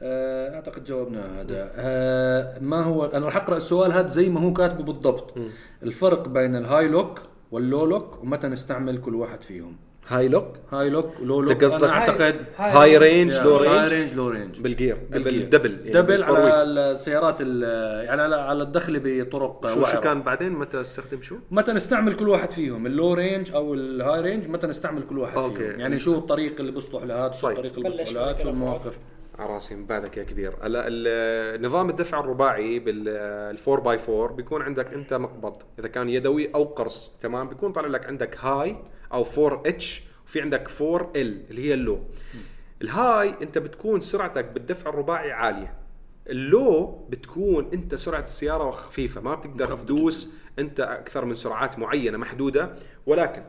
[0.00, 4.84] أعتقد جاوبنا هذا آه، ما هو أنا راح أقرأ السؤال هذا زي ما هو كاتبه
[4.84, 5.34] بالضبط
[5.82, 9.76] الفرق بين الهاي لوك واللو لوك ومتى نستعمل كل واحد فيهم
[10.08, 13.68] هاي لوك هاي لوك لو لوك أنت قصدك أنا اعتقد هاي- هاي رينج لو هاي
[13.78, 14.96] رينج رينج لو رينج بالجير.
[15.10, 16.62] بالدبل يعني دبل على.
[16.62, 20.00] السيارات ال- يعني على على الدخل بطرق شو شو.
[20.00, 24.48] كان بعدين متى استخدم شو؟ متى نستعمل كل واحد فيهم اللو رينج أو الهاي رينج
[24.48, 25.56] متى نستعمل كل واحد أوكي.
[25.56, 27.56] فيهم يعني شو الطريق اللي بيصلح لهذا شو طيب.
[27.64, 28.98] الطريق اللي بيصلح لهذا شو المواقف
[29.38, 30.56] على راسي من بعدك يا كبير.
[30.62, 35.62] هلا نظام الدفع الرباعي بال 4 by 4 بيكون عندك انت مقبض.
[35.78, 38.76] إذا كان يدوي أو قرص تمام؟ بيكون طالع لك عندك هاي
[39.12, 41.98] أو 4 إتش وفي عندك 4 L اللي هي ال
[42.82, 43.05] low.
[43.05, 45.74] ال high أنت بتكون سرعتك بالدفع الرباعي عالية.
[46.26, 52.18] ال low بتكون أنت سرعة السيارة خفيفة ما بتقدر تدوس أنت أكثر من سرعات معينة
[52.18, 52.74] محدودة.
[53.06, 53.42] ولكن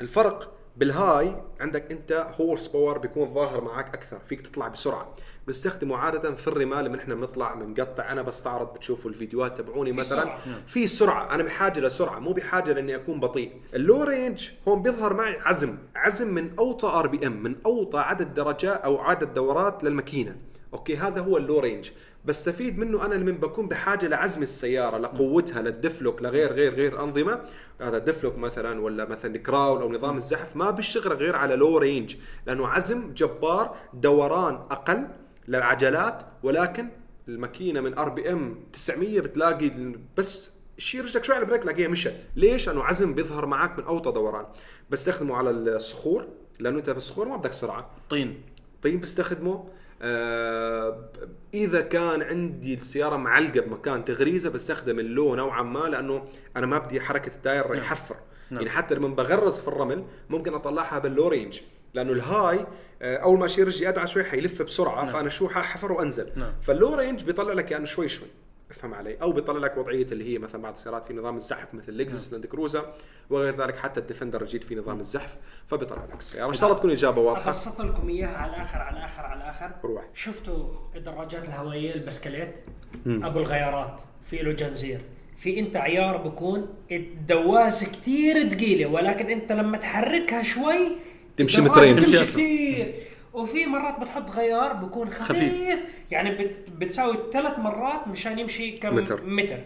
[0.00, 5.14] الفرق بال high عندك انت horse power بيكون ظاهر معك أكثر فيك تطلع بسرعة.
[5.46, 10.22] بنستخدمه عادة في الرمال لما إحنا بنطلع بنقطع أنا بستعرض بتشوفوا الفيديوهات تبعوني مثلا.
[10.22, 10.40] سرعة.
[10.66, 13.52] في سرعة أنا بحاجه لسرعة مو بحاجه لاني أكون بطيء.
[13.74, 15.78] ال low range هون بيظهر معي عزم.
[15.94, 20.36] عزم من أوطى RPM من أوطى عدد درجات أو عدد دورات للماكينة.
[20.74, 21.90] okay هذا هو ال low range
[22.24, 27.04] بستفيد منه أنا لما بكون بحاجة لعزم السيارة لقوتها لل diff lock لغير غير غير
[27.04, 27.40] أنظمة.
[27.80, 31.56] هذا ال diff lock مثلا ولا مثلا crawl أو نظام الزحف ما بيشتغل غير على
[31.56, 35.08] low range لأنه عزم جبار دوران أقل
[35.48, 36.88] للعجلات ولكن
[37.28, 39.70] الماكينة من RPM 900 بتلاقي
[40.16, 42.14] بس شيل رجلك شوي على ال brake تلاقيها مشت.
[42.36, 44.44] ليش؟ لأنه عزم بيظهر معك من أوطى دوران.
[44.90, 46.26] بستخدمه على الصخور
[46.58, 47.90] لأنه أنت بالصخور ما بدك سرعة.
[48.10, 48.42] طين.
[48.82, 49.68] طيب بستخدمه.
[50.02, 51.10] آه
[51.54, 56.24] إذا كان عندي السيارة معلقة بمكان تغريزة بستخدم ال low نوعا ما لأنه
[56.56, 58.16] أنا ما بدي حركة الداير يحفر
[58.50, 58.60] نعم.
[58.60, 61.60] يعني حتى لما بغرز في الرمل ممكن أطلعها بال low range
[61.94, 62.66] لأنه ال high
[63.02, 65.12] آه، أول ما اشيل رجلي أدعس شوي حيلف بسرعة نعم.
[65.12, 66.52] فأنا شو ححفر وأنزل نعم.
[66.62, 68.28] فال low range بيطلع لك يعني شوي شوي
[68.70, 71.98] افهم علي أو بيطلع لك وضعية اللي هي مثلا بعض السيارات في نظام الزحف مثل
[71.98, 72.92] لكزس لاند كروزر
[73.30, 76.48] وغير ذلك حتى الديفندر الجديد في نظام الزحف فبيطلع لك السيارة.
[76.48, 77.46] إن شاء الله تكون إجابة واضحة.
[77.46, 80.04] ابسط لكم إياها على الآخر على الآخر على الآخر روح.
[80.14, 80.64] شفتوا
[80.96, 82.60] الدراجات الهوائية البسكليت؟
[83.06, 84.00] أبو الغيارات.
[84.24, 85.00] في له جنزير.
[85.38, 90.96] في أنت غيار بكون الدواسة كتير ثقيله ولكن أنت لما تحركها شوي
[91.36, 91.96] تمشي مترين.
[91.96, 92.16] تمشي.
[92.16, 92.94] كثير
[93.32, 95.78] وفي مرات بتحط غيار بكون خفيف, خفيف.
[96.10, 99.22] يعني بت بتساوي ثلاث مرات مشان يمشي كم متر.
[99.24, 99.58] متر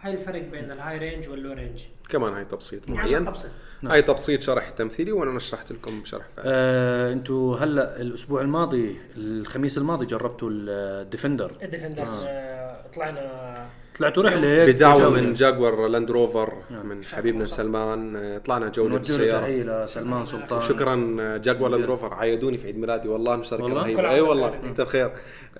[0.00, 3.50] هاي الفرق بين ال high range وال low range كمان هاي تبسيط يعني معين تبسيط.
[3.88, 9.78] هاي تبسيط شرح تمثيلي وأنا شرحت لكم شرح فعلي آه، أنتوا هلا الأسبوع الماضي الخميس
[9.78, 12.55] الماضي جربتوا الديفندر الديفندرز آه.
[12.94, 13.66] طلعنا
[13.98, 15.10] طلعتوا رحلة هيك بدعوه.
[15.10, 16.52] من جاكوار لاند روفر
[16.84, 18.16] من حبيبنا سلمان.
[18.16, 20.60] آه، طلعنا جوله بالسياره تحيه لسلمان سلطان.
[20.60, 20.96] شكرا
[21.36, 22.14] جاكوار لاند روفر.
[22.14, 24.64] عايدوني في عيد ميلادي والله مشاركه والله؟ رهيبه اي والله بخير.
[24.64, 25.10] أنت بخير.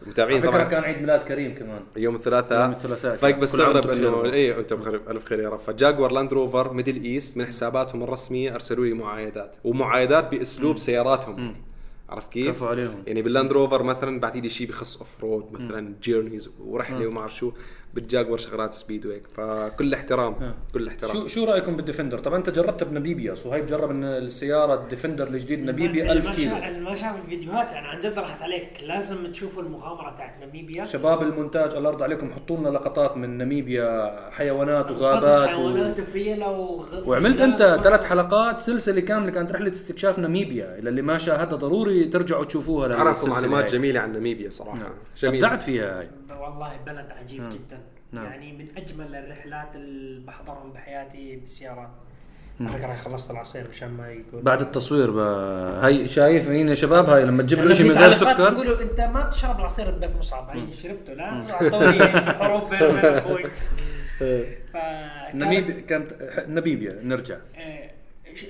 [0.07, 0.65] متابعين طبعا.
[0.65, 1.81] كان عيد ميلاد كريم كمان.
[1.97, 2.63] يوم الثلاثاء.
[2.63, 3.41] يوم الثلاثاء كان.
[3.41, 4.33] بستغرب انه بخير.
[4.33, 5.61] إيه أنت بخير ألف خير يا رب.
[5.61, 9.55] فجاكوار لاند روفر ميدل إيست من حساباتهم الرسمية أرسلوا لي معايدات.
[9.65, 11.55] ومعايدات بأسلوب سياراتهم.
[12.09, 13.03] عرفت كيف؟ كفو عليهم.
[13.07, 17.37] يعني باللاند روفر مثلا بعتي لي شيء بخص off road مثلا journeys ورحلة وما اعرف
[17.37, 17.53] شو
[17.97, 19.27] بالجاكور شغلات speed وهيك.
[19.27, 21.13] فكل احترام كل احترام.
[21.13, 26.03] شو شو رأيكم بالديفندر؟ طبعا أنت جربتها بناميبيا صهيب جرب إن السيارة الديفندر الجديد ناميبيا
[26.03, 26.57] اللي 1000 ما كيلو.
[26.57, 27.73] اللي ما شاف الفيديوهات.
[27.73, 28.69] يعني عن جد راحت عليك.
[28.83, 34.17] لازم تشوفوا المغامرة تاعت ناميبيا شباب المونتاج الله يرضى عليكم حطوا لنا لقطات من ناميبيا
[34.31, 35.53] حيوانات وغابات و...
[35.53, 37.09] حيوانات وفيلة وغ...
[37.09, 37.81] وعملت أنت.
[37.83, 42.97] ثلاث حلقات سلسلة كاملة كانت رحلة استكشاف ناميبيا إلى اللي ما شاهدها ضروري ترجعوا تشوفوها
[42.97, 43.73] عرفوا معلومات.
[43.73, 44.93] جميلة عن ناميبيا صراحة.
[45.19, 45.47] جميلة.
[45.47, 46.09] ابدعت فيها هاي.
[46.41, 47.81] والله بلد عجيب جدا.
[48.13, 48.25] نعم.
[48.25, 51.91] يعني من أجمل الرحلات اللي بحضرهم بحياتي بالسيارات
[52.61, 55.19] على فكره هاي خلصت العصير مشان ما يقول بعد التصوير ب...
[55.83, 58.51] هاي شايف هين يا شباب؟ هاي لما تجيب له لأنه شيء من غير سكر.
[58.51, 61.13] بيقولوا أنت ما بتشرب العصير ببيت مصعب هاي شربته.
[61.13, 63.45] لا اعطوني حروب بين أخوي
[64.19, 66.13] فكان- ناميبيا كانت
[66.49, 67.37] ناميبيا نرجع.
[67.57, 67.91] آه،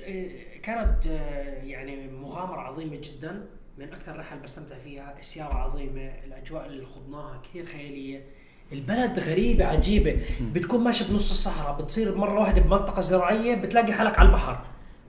[0.07, 0.27] آه،
[0.63, 3.45] كانت آه، يعني مغامرة عظيمة جدا.
[3.77, 5.15] من أكثر الرحل بستمتع فيها.
[5.19, 6.11] السيارة عظيمة.
[6.25, 8.21] الأجواء اللي خضناها كثير خيالية.
[8.73, 10.17] البلد غريبة عجيبة.
[10.53, 14.59] بتكون ماشي بنص الصحراء بتصير مرة واحدة بمنطقة زراعية بتلاقي حالك على البحر.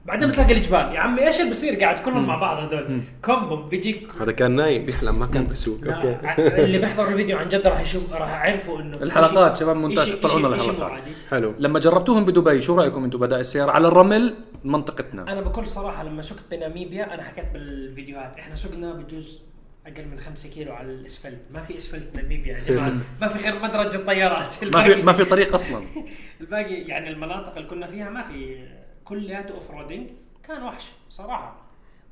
[0.07, 0.95] بعدين بتلاقي الجبال.
[0.95, 3.01] يا عمي إيش اللي بصير؟ قاعد كلهم مع بعض هدول.
[3.25, 4.85] combo بيجيك هذا كان نايم.
[4.87, 5.79] بيحلم ما كان بسوق.
[5.83, 6.17] لا، okay.
[6.65, 10.21] اللي بيحضر الفيديو عن جد راح يشوف راح يعرفوا إنه الحلقات شباب مونتاج.
[10.21, 11.01] طلعوا لنا الحلقات.
[11.31, 11.55] حلو.
[11.59, 15.23] لما جربتوهم بدبي شو رأيكم أنتم بدأ السيارة؟ على الرمل منطقتنا.
[15.33, 18.37] أنا بكل صراحة لما سقت بناميبيا أنا حكيت بالفيديوهات.
[18.39, 19.48] إحنا سقنا بجوز
[19.89, 21.43] أقل من 5 كيلو على الأسفلت.
[21.51, 22.93] ما في أسفلت ناميبيا يا جماعة.
[23.21, 24.65] ما في غير مدرج الطيارات.
[24.65, 25.85] ما في ما في طريق أصلا.
[26.41, 28.67] الباقي يعني المناطق اللي كنا فيها ما في.
[29.05, 30.09] كلياته off roading
[30.45, 31.57] كان وحش صراحة.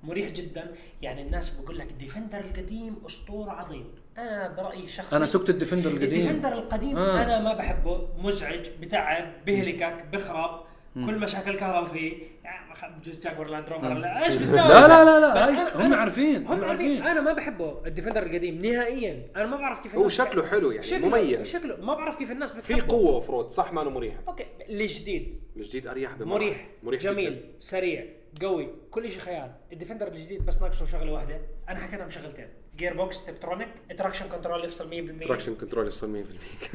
[0.03, 0.75] مريح جدا.
[1.03, 3.85] يعني الناس بقول لك الديفندر القديم أسطورة عظيم.
[4.19, 6.21] أنا برأيي الشخصي أنا سقت الديفندر القديم.
[6.21, 6.97] الديفندر القديم.
[6.99, 7.23] آه.
[7.23, 8.09] أنا ما بحبه.
[8.19, 10.66] مزعج بتعب بهلكك بخرب.
[11.07, 12.13] كل مشاكل الكهرباء فيه
[12.45, 12.67] يعني
[13.01, 13.95] بجوز جاكور لاند روفر.
[13.95, 17.03] لا إيش بتسوي؟ لا لا لا لا بس أنا- هم عارفين هم عارفين.
[17.03, 19.29] أنا ما بحبه الديفندر القديم نهائيا.
[19.37, 21.47] أنا ما بعرف كيف هو الناس شكله حلو يعني شكله مميز.
[21.57, 21.77] شكله.
[21.77, 22.93] ما بعرف كيف الناس في بتحبه.
[22.93, 24.15] قوة off road صح ما انه مريح.
[24.29, 26.45] okay الجديد الجديد أريح بمراحل.
[26.45, 27.43] مريح مريح جميل جداً.
[27.59, 28.05] سريع
[28.43, 29.51] قوي كل شيء خيال.
[29.73, 31.41] الديفندر الجديد بس ناقصه شغلة واحدة.
[31.69, 32.49] أنا حكيتها بشغلتين.
[32.77, 34.91] gearbox tiptronic traction control يفصل
[35.23, 36.25] 100% traction control يفصل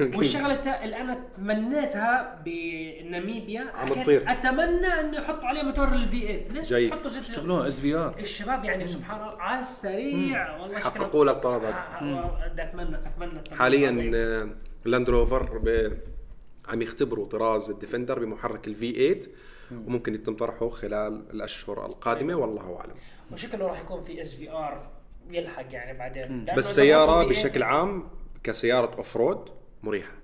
[0.16, 4.24] والشغلة التا- اللي أنا تمنيتها بناميبيا عم تصير.
[4.30, 6.88] أتمنى إنه يحطوا عليه موتور ال V8 ليش جاي.
[6.88, 7.06] يحطوا
[7.68, 10.56] SVR الشباب يعني سبحان الله على السريع.
[10.60, 11.74] والله حققوا لك طلبك
[12.58, 13.56] اتمنى أتمنى.
[13.58, 14.48] حاليا آه،
[14.84, 15.92] لاند روفر ب...
[16.68, 18.92] عم يختبروا طراز الديفندر بمحرك ال V
[19.70, 22.94] 8 وممكن يتم طرحه خلال الأشهر القادمة والله أعلم.
[23.32, 24.90] وشكله راح يكون في SVR
[25.30, 26.44] يلحق يعني بعدين.
[26.56, 28.08] بس سيارة حطوا V8 بشكل عام
[28.42, 29.50] كسيارة off road
[29.82, 30.21] مريحة.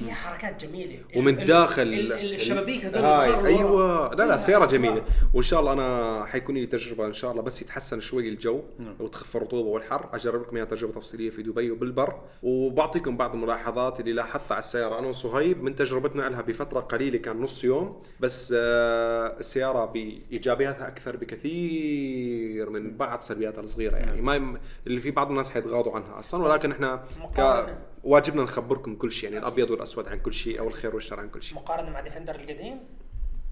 [0.00, 0.98] فيها حركات جميلة.
[1.16, 3.46] ومن ال- داخل ال- ال- الشبابيك هدول هاي.
[3.46, 4.14] أيوه.
[4.14, 4.66] لا لا سيارة.
[4.66, 5.02] جميلة.
[5.34, 8.62] وإن شاء الله أنا حيكون لي تجربة إن شاء الله بس يتحسن شوي الجو
[9.00, 10.08] وتخف الرطوبة والحر.
[10.12, 12.14] اجرب لكم إياها تجربة تفصيلية في دبي وبالبر.
[12.42, 14.98] وبعطيكم بعض الملاحظات اللي لاحظتها على السيارة.
[14.98, 21.16] أنا وصهيب من تجربتنا لها بفترة قليلة كان نص يوم بس آه، السيارة بإيجابياتها أكثر
[21.16, 24.20] بكثير من بعض سلبياتها الصغيرة يعني.
[24.22, 27.00] ما اللي في بعض الناس حيتغاضوا عنها أصلا ولكن إحنا ك
[27.40, 27.78] مقارنة.
[28.04, 31.42] واجبنا نخبركم كل شيء يعني الأبيض والأسود عن كل شيء أو الخير والشر عن كل
[31.42, 31.58] شيء.
[31.58, 32.78] مقارنة مع ديفندر القديم؟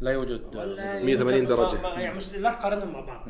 [0.00, 0.56] لا يوجد.
[0.56, 1.74] ولا 180 يوجد- درجة.
[1.82, 3.28] ما- ما- يعني لا تقارنهم مع بعض.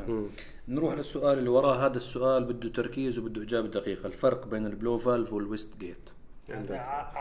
[0.68, 1.86] نروح للسؤال اللي وراه.
[1.86, 4.06] هذا السؤال بده تركيز وبده إجابة دقيقة.
[4.06, 6.10] الفرق بين ال blow valve وال wastegate.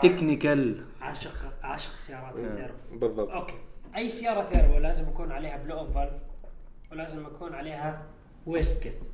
[0.02, 1.32] technical عاشق
[1.62, 3.30] عاشق سيارات التيربو بالضبط.
[3.30, 3.54] okay.
[3.96, 6.12] أي سيارة تيربو لازم يكون عليها blow off valve
[6.92, 8.02] ولازم يكون عليها
[8.46, 9.04] wastegate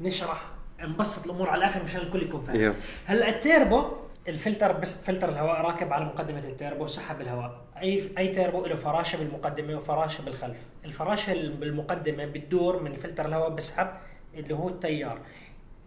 [0.00, 2.56] نشرح نبسط الأمور على الآخر مشان الكل يكون فاهم.
[2.56, 2.74] يلا.
[3.06, 3.84] هلا التيربو
[4.28, 7.64] الفلتر بس فلتر الهواء راكب على مقدمة التيربو سحب الهواء.
[7.76, 10.56] أي أي تيربو له فراشة بالمقدمة وفراشة بالخلف.
[10.84, 13.88] الفراشة بالمقدمة بتدور من فلتر الهواء بسحب
[14.34, 15.18] اللي هو التيار.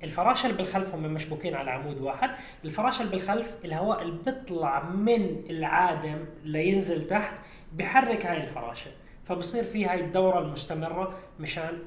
[0.04, 2.30] الفراشة اللي بالخلف هم مشبوكين على عمود واحد.
[2.66, 7.34] الفراشة اللي بالخلف الهواء اللي بيطلع من العادم لينزل تحت
[7.74, 8.92] بحرك هاي الفراشة.
[9.26, 11.80] فبصير في هاي الدورة المستمرة مشان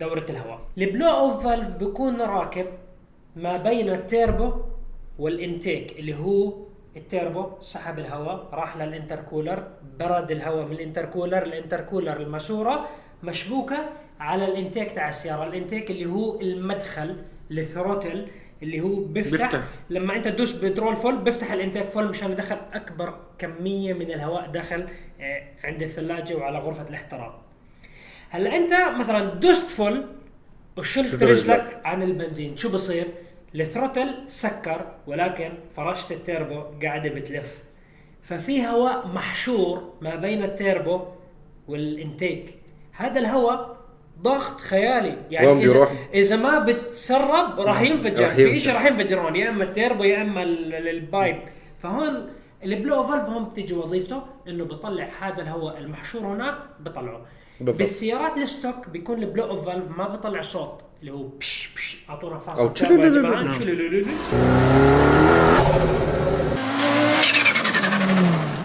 [0.00, 0.60] دورة الهواء.
[0.78, 2.66] ال blow off valve بيكون راكب
[3.36, 4.52] ما بين التيربو
[5.18, 6.52] وال intake اللي هو
[6.96, 12.88] التيربو سحب الهواء راح لل intercooler برد الهواء من ال intercooler ال intercooler الماسوره
[13.22, 13.78] مشبوكة
[14.20, 15.44] على ال intake تاع السيارة.
[15.48, 17.16] ال intake اللي هو المدخل
[17.50, 18.28] ال throttle
[18.62, 19.62] اللي هو بيفتح, بيفتح.
[19.90, 24.50] لما أنت تدوس petrol full بيفتح ال intake full مشان يدخل أكبر كمية من الهواء
[24.50, 24.86] داخل
[25.20, 27.40] آه، عند الثلاجة وعلى غرفة الاحتراق
[28.34, 30.06] هلا انت مثلا دوست full
[30.76, 31.80] وشلت شلت رجلك.
[31.84, 33.04] عن البنزين شو بصير؟
[33.54, 37.58] ال throttle سكر ولكن فراشة التيربو قاعدة بتلف.
[38.22, 41.00] ففي هواء محشور ما بين التيربو
[41.68, 42.54] وال intake.
[42.92, 43.76] هذا الهواء
[44.22, 45.16] ضغط خيالي.
[45.30, 48.24] يعني اذا بيروح؟ إذا ما بتسرب راح ينفجر.
[48.24, 48.58] راح في ينفجر.
[48.58, 51.36] شيء راح ينفجر هون يا إما التيربو يا إما ال- ال- ال pipe.
[51.82, 52.28] فهون
[52.64, 57.20] ال blow valve هم بتيجي وظيفته انه بيطلع هذا الهواء المحشور هناك بيطلعه
[57.60, 57.78] بالضبط.
[57.78, 62.04] بالسيارات ال stock بيكون ال blow off valve ما بيطلع صوت اللي هو بش بش
[62.10, 62.62] اعطونا فاصل.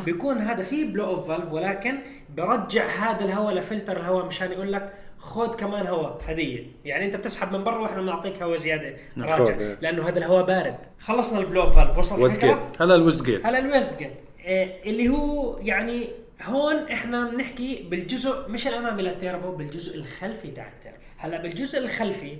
[0.05, 1.97] بيكون هذا في blow off valve ولكن
[2.37, 6.63] برجع هذا الهواء لفلتر الهواء مشان يقول لك خذ كمان هواء هدية.
[6.85, 8.95] يعني انت بتسحب من برا وإحنا بنعطيك هواء زيادة.
[9.19, 9.45] راجع.
[9.45, 9.77] خذ، إيه.
[9.81, 10.75] لأنه هذا الهواء بارد.
[10.99, 12.81] خلصنا ال blow valve وصل waste الفكرة؟ gate.
[12.81, 14.13] هذا ال wastegate هلا ال wastegate
[14.45, 16.09] آه، اللي هو يعني
[16.43, 22.37] هون إحنا بنحكي بالجزء مش الأمامي للتيربو بالجزء الخلفي تاع التيربو هلا بالجزء الخلفي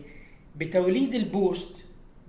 [0.56, 1.78] بتوليد ال boost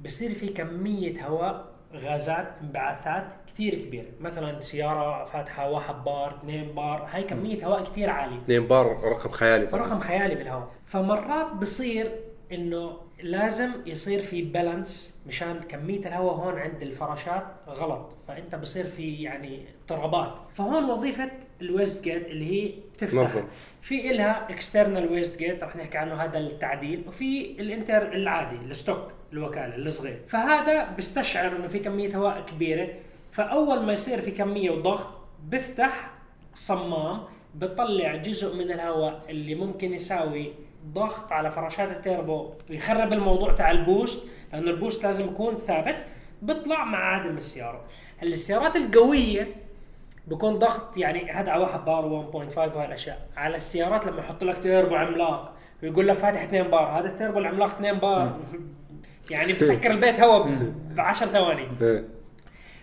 [0.04, 7.08] بصير في كمية هواء غازات انبعاثات كثير كبيره مثلا سيارة فاتحة واحد بار اثنين بار
[7.12, 8.36] هاي كمية هواء كثير عالية.
[8.38, 9.82] 2 بار رقم خيالي طبعا.
[9.82, 10.68] رقم خيالي بالهواء.
[10.86, 12.20] فمرات بصير
[12.52, 18.16] إنه لازم يصير في balance مشان كمية الهواء هون عند الفراشات غلط.
[18.28, 20.38] فأنت بصير في يعني اضطرابات.
[20.54, 21.30] فهون وظيفة
[21.62, 23.14] ال wastegate اللي هي تفتح.
[23.14, 23.44] نظم.
[23.82, 27.04] في إلها external wastegate رح نحكي عنه هذا التعديل.
[27.08, 30.18] وفي ال internal العادي ال stock الوكالة الصغير.
[30.28, 32.88] فهذا بيستشعر إنه في كمية هواء كبيرة.
[33.32, 35.08] فأول ما يصير في كمية وضغط
[35.48, 36.10] بيفتح
[36.54, 37.20] صمام
[37.54, 40.52] بطلع جزء من الهواء اللي ممكن يساوي
[40.92, 45.96] ضغط على فراشات التيربو ويخرب الموضوع تاع ال boost لأنه ال boost لازم يكون ثابت
[46.42, 47.84] بيطلع مع عادم السياره
[48.18, 49.48] هلا السيارات القوية
[50.26, 54.58] بكون ضغط يعني هذا على واحد بار 1.5 وهي الاشياء على السيارات لما يحط لك
[54.58, 58.38] تيربو عملاق ويقول لك فاتح 2 بار هذا التيربو العملاق 2 بار.
[59.30, 60.48] يعني بسكر البيت هواء
[60.94, 61.68] ب 10 ثواني.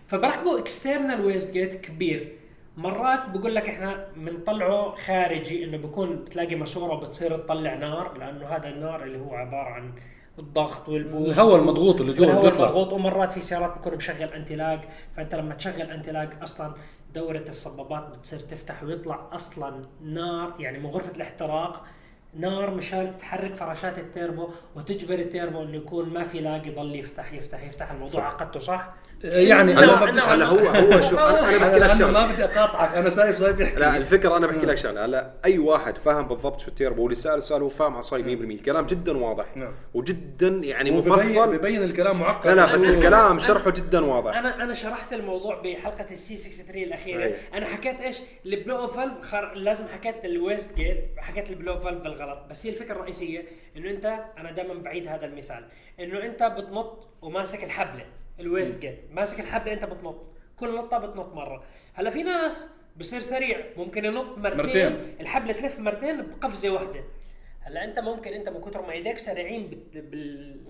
[0.07, 2.35] فبركبوا external wastegate كبير.
[2.77, 8.69] مرات بقول لك إحنا بنطلعه خارجي إنه بكون بتلاقي ماسوره وبتصير تطلع نار لأنه هذا
[8.69, 9.93] النار اللي هو عبارة عن
[10.39, 12.65] الضغط وال boost الهواء المضغوط اللي جوا الهواء بيطلع.
[12.65, 14.79] المضغوط ومرات في سيارات بكون مشغل anti-lag
[15.17, 16.73] فأنت لما تشغل anti-lag أصلا
[17.13, 21.83] دورة الصبابات بتصير تفتح ويطلع أصلا نار يعني من غرفة الاحتراق
[22.39, 27.63] نار مشان تحرك فراشات التيربو وتجبر التيربو إنه يكون ما في lag يضل يفتح يفتح
[27.63, 28.25] يفتح الموضوع صح.
[28.25, 28.93] عقدته صح؟
[29.23, 32.27] يعني لا، أنا ما بديش هلا هو هو شوف أنا أنا بحكي لك شغلة.
[32.27, 35.05] ما بدي أقاطعك أنا سايب سايب يحكي لا الفكرة أنا بحكي لك شغلة.
[35.05, 38.85] هلا أي واحد فاهم بالضبط شو التيربو واللي سال السؤال هو فاهم عصاي 100% الكلام
[38.85, 39.45] جدا واضح.
[39.57, 39.71] نعم.
[39.93, 41.57] وجدا يعني مفصل.
[41.57, 42.47] ببين الكلام معقد.
[42.47, 44.37] لا لا بس الكلام شرحه جدا واضح.
[44.37, 47.19] أنا أنا شرحت الموضوع بحلقة ال C 63 الأخيرة.
[47.19, 47.37] صحيح.
[47.53, 49.35] أنا حكيت إيش؟ ال blow off valve.
[49.55, 53.45] لازم حكيت ال wastegate حكيت ال blow off valve بالغلط بس هي الفكرة الرئيسية
[53.77, 54.05] إنه أنت
[54.37, 55.67] أنا دائما بعيد هذا المثال.
[55.99, 58.05] إنه أنت بتنط وماسك الحبله
[58.39, 60.21] ال wastegate ماسك الحبله أنت بتنط.
[60.57, 61.63] كل نطة بتنط مرة.
[61.93, 65.15] هلأ في ناس بصير سريع ممكن ينط مرتين, مرتين.
[65.19, 67.03] الحبله تلف مرتين بقفزة واحدة.
[67.61, 69.83] هلأ أنت ممكن أنت من كثر ما إيديك سريعين.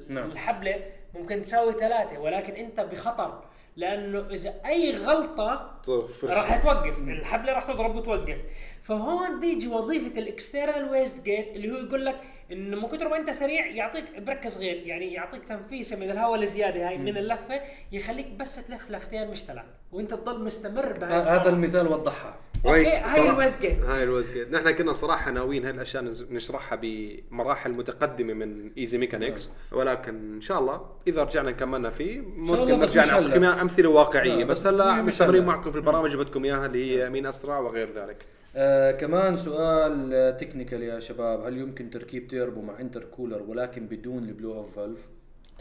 [0.08, 0.32] نعم.
[0.32, 2.20] الحبله ممكن تساوي ثلاثة.
[2.20, 3.44] ولكن أنت بخطر.
[3.76, 5.80] لأنه إذا أي غلطة
[6.24, 7.00] راح توقف.
[7.00, 8.38] الحبله راح تضرب وتوقف.
[8.86, 12.16] فهون بيجي وظيفة ال external wastegate اللي هو يقول لك
[12.52, 16.88] انه من كثر ما أنت سريع يعطيك break صغير يعني يعطيك تنفيسه من الهواء الزيادة
[16.90, 21.48] هاي من اللفة يخليك بس تلف لفتين مش ثلاث وأنت تضل مستمر بهاي هذا السرعة.
[21.50, 22.38] المثال وضحها.
[22.64, 23.80] وهي هاي ال wastegate.
[23.80, 28.98] هاي ال wastegate نحن كنا صراحة ناويين هاي الاشياء نز- نشرحها بمراحل متقدمة من Easy
[28.98, 33.90] Mechanics ولكن إن شاء الله إذا رجعنا كملنا فيه الله ممكن بس نرجع نعطيكم أمثلة
[33.90, 34.36] واقعية.
[34.36, 35.46] لا، بس هلا مش مستمرين.
[35.46, 38.26] معكم في البرامج اللي بدكم إياها اللي هي مين أسرع وغير ذلك.
[38.58, 44.30] آه كمان سؤال technical يا شباب هل يمكن تركيب تيربو مع intercooler ولكن بدون ال
[44.30, 45.00] blow off valve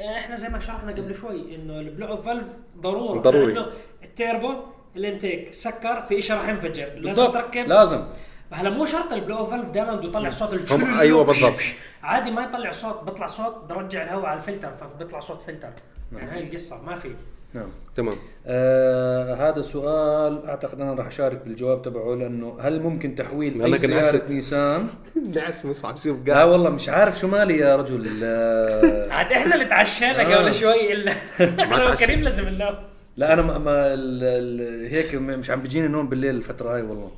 [0.00, 2.46] إحنا زي ما شرحنا قبل شوي إنه ال blow off valve
[2.78, 3.52] ضروري ضروري.
[3.52, 3.66] لأنه
[4.04, 4.54] التيربو
[4.96, 7.66] ال intake سكر في شيء راح ينفجر لازم تركب.
[7.66, 8.04] لازم.
[8.50, 11.60] هلا مو شرط ال blow off valve دائما بده يطلع صوت ال blow أيوة بالضبط.
[12.02, 15.70] عادي ما يطلع صوت بيطلع صوت برجع الهواء على الفلتر فبيطلع صوت فلتر.
[16.12, 17.14] يعني هاي القصة ما في.
[17.54, 23.62] نعم تمام آه هذا سؤال أعتقد أنا راح أشارك بالجواب تبعه لأنه هل ممكن تحويل
[23.62, 24.22] أي سيارة.
[24.30, 24.86] نيسان؟
[25.34, 28.06] نعس مصعب شوف لا والله مش عارف شو مالي يا رجل
[29.12, 30.36] عاد إحنا اللي تعشينا آه.
[30.36, 31.12] قبل شوي الا.
[31.92, 32.74] وكريم لازم ننام
[33.16, 37.10] لا أنا ما, ما ال ال هيك مش عم بيجيني نوم بالليل الفترة هاي والله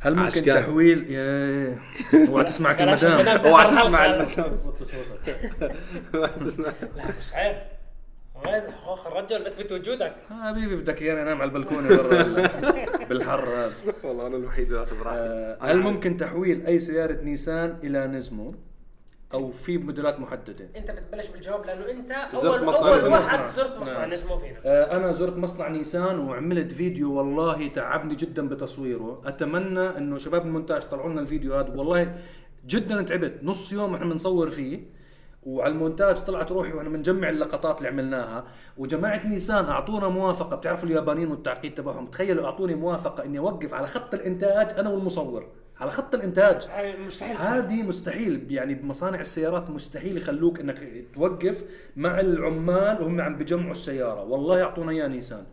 [0.00, 0.62] هل ممكن عشقان.
[0.62, 1.78] تحويل يا
[2.28, 4.06] اوعى تسمعك المدام اوعى تسمع.
[4.06, 4.52] المدام
[6.14, 6.66] ما تسمع
[6.96, 7.56] لا بس عيب
[8.46, 10.14] وين؟ أخ الرجل أثبت وجودك.
[10.42, 12.50] حبيبي بدك إياني أنام على البلكونة برا ال-
[13.08, 13.48] بالحر.
[13.48, 13.72] هذا
[14.04, 18.54] والله أنا الوحيد اللي اخذ راحتي آه، هل ممكن تحويل أي سيارة نيسان إلى نزمو؟
[19.34, 23.12] أو في موديلات محددة؟ أنت بتبلش بالجواب لأنه أنت زرت اول مصنع أول.
[23.12, 24.10] واحد زرت مصنع نعم.
[24.12, 24.56] نزمو فينا.
[24.64, 29.22] آه، أنا زرت مصنع نيسان وعملت فيديو والله تعبني جدا بتصويره.
[29.24, 31.68] أتمنى إنه شباب المونتاج طلعوا لنا الفيديو هذا.
[31.76, 32.14] والله
[32.66, 33.32] جدا تعبت.
[33.42, 34.80] نص يوم إحنا بنصور فيه.
[35.42, 38.44] وعلى المونتاج طلعت روحي وأنا بنجمع اللقطات اللي عملناها.
[38.78, 40.56] وجماعة نيسان أعطونا موافقة.
[40.56, 45.46] بتعرفوا اليابانيين والتعقيد تبعهم؟ تخيلوا أعطوني موافقة إني أوقف على خط الإنتاج أنا والمصور.
[45.80, 46.68] على خط الإنتاج.
[47.06, 47.36] مستحيل.
[47.36, 48.46] هذه مستحيل.
[48.52, 51.64] يعني بمصانع السيارات مستحيل يخلوك إنك توقف
[51.96, 54.24] مع العمال وهم عم بجمعوا السيارة.
[54.24, 55.44] والله يعطونا اياه نيسان.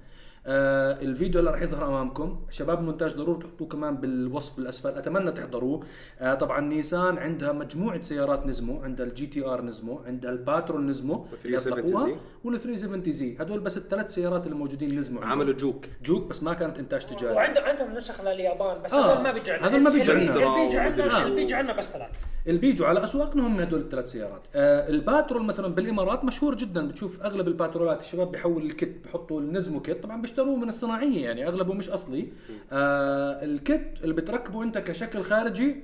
[0.50, 2.40] آه الفيديو اللي راح يظهر أمامكم.
[2.50, 4.90] شباب المونتاج ضروري تحطوه كمان بالوصف بالأسفل.
[4.90, 5.84] أتمنى تحضروه.
[6.20, 8.84] آه طبعا نيسان عندها مجموعة سيارات Nismo.
[8.84, 10.02] عندها ال GTR Nismo.
[10.06, 11.14] عندها الباترول Nismo.
[11.16, 12.18] وال 370 يطلقوها.
[12.44, 15.22] وال 370 Z هدول بس الثلاث سيارات اللي موجودين Nismo.
[15.22, 15.86] عملوا Juke.
[16.04, 17.36] Juke بس ما كانت إنتاج تجاري.
[17.36, 19.70] وعندهم عندهم نسخ لليابان بس آه، هذول ما بيجوا عندنا.
[19.70, 20.36] هذول ما بيجوا عندنا.
[20.36, 20.84] اللي بيجوا آه.
[20.84, 22.10] عندنا اللي بيجوا عندنا بس ثلاث
[22.48, 24.42] اللي بيجوا على اسواقنا هم هدول الثلاث سيارات.
[24.56, 26.88] آه الباترول مثلا بالإمارات مشهور جدا.
[26.88, 31.24] بتشوف أغلب الباترولات الشباب بيحول ال kit بحطوا ال Nismo kit طبعا بيشتروه من الصناعية
[31.26, 32.28] يعني أغلبه مش أصلي.
[32.72, 35.76] آه ال kit اللي بتركبه أنت كشكل خارجي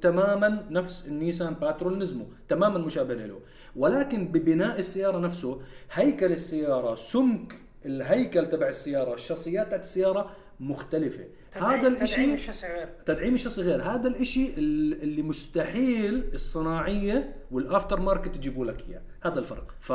[0.00, 3.38] تماما نفس النيسان باترول Nismo تماما مشابه له.
[3.76, 5.60] ولكن ببناء السيارة نفسه
[5.92, 7.54] هيكل السيارة سمك
[7.86, 11.24] الهيكل تبع السيارة الشاصيات تبع السيارة مختلفة.
[11.54, 12.88] هذا الإشي تدعيم الشاسيه غير.
[13.06, 13.82] تدعيم الشاصي غير.
[13.82, 19.00] هذا الإشي ال- اللي مستحيل الصناعية وال aftermarket يجيبوا لك إياه.
[19.24, 19.74] هذا الفرق.
[19.80, 19.92] ف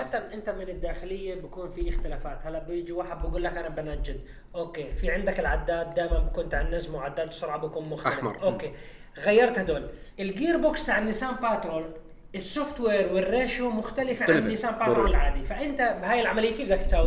[0.00, 2.46] حتى أنت من الداخلية بكون في اختلافات.
[2.46, 4.20] هلا بيجي واحد بقول لك أنا بنجد.
[4.54, 8.14] OK في عندك العداد دائما بكون تاع ال Nismo وعداد السرعه بكون مختلف.
[8.14, 8.42] أحمر.
[8.42, 8.72] OK.
[9.18, 9.86] غيرت هدول.
[10.20, 11.84] ال gearbox تاع النيسان باترول
[12.34, 14.38] ال software وال ratio مختلفة عن.
[14.38, 15.10] النيسان باترول.
[15.10, 15.44] العادي.
[15.44, 16.90] فأنت بهاي العملية كيف بدك تساوي؟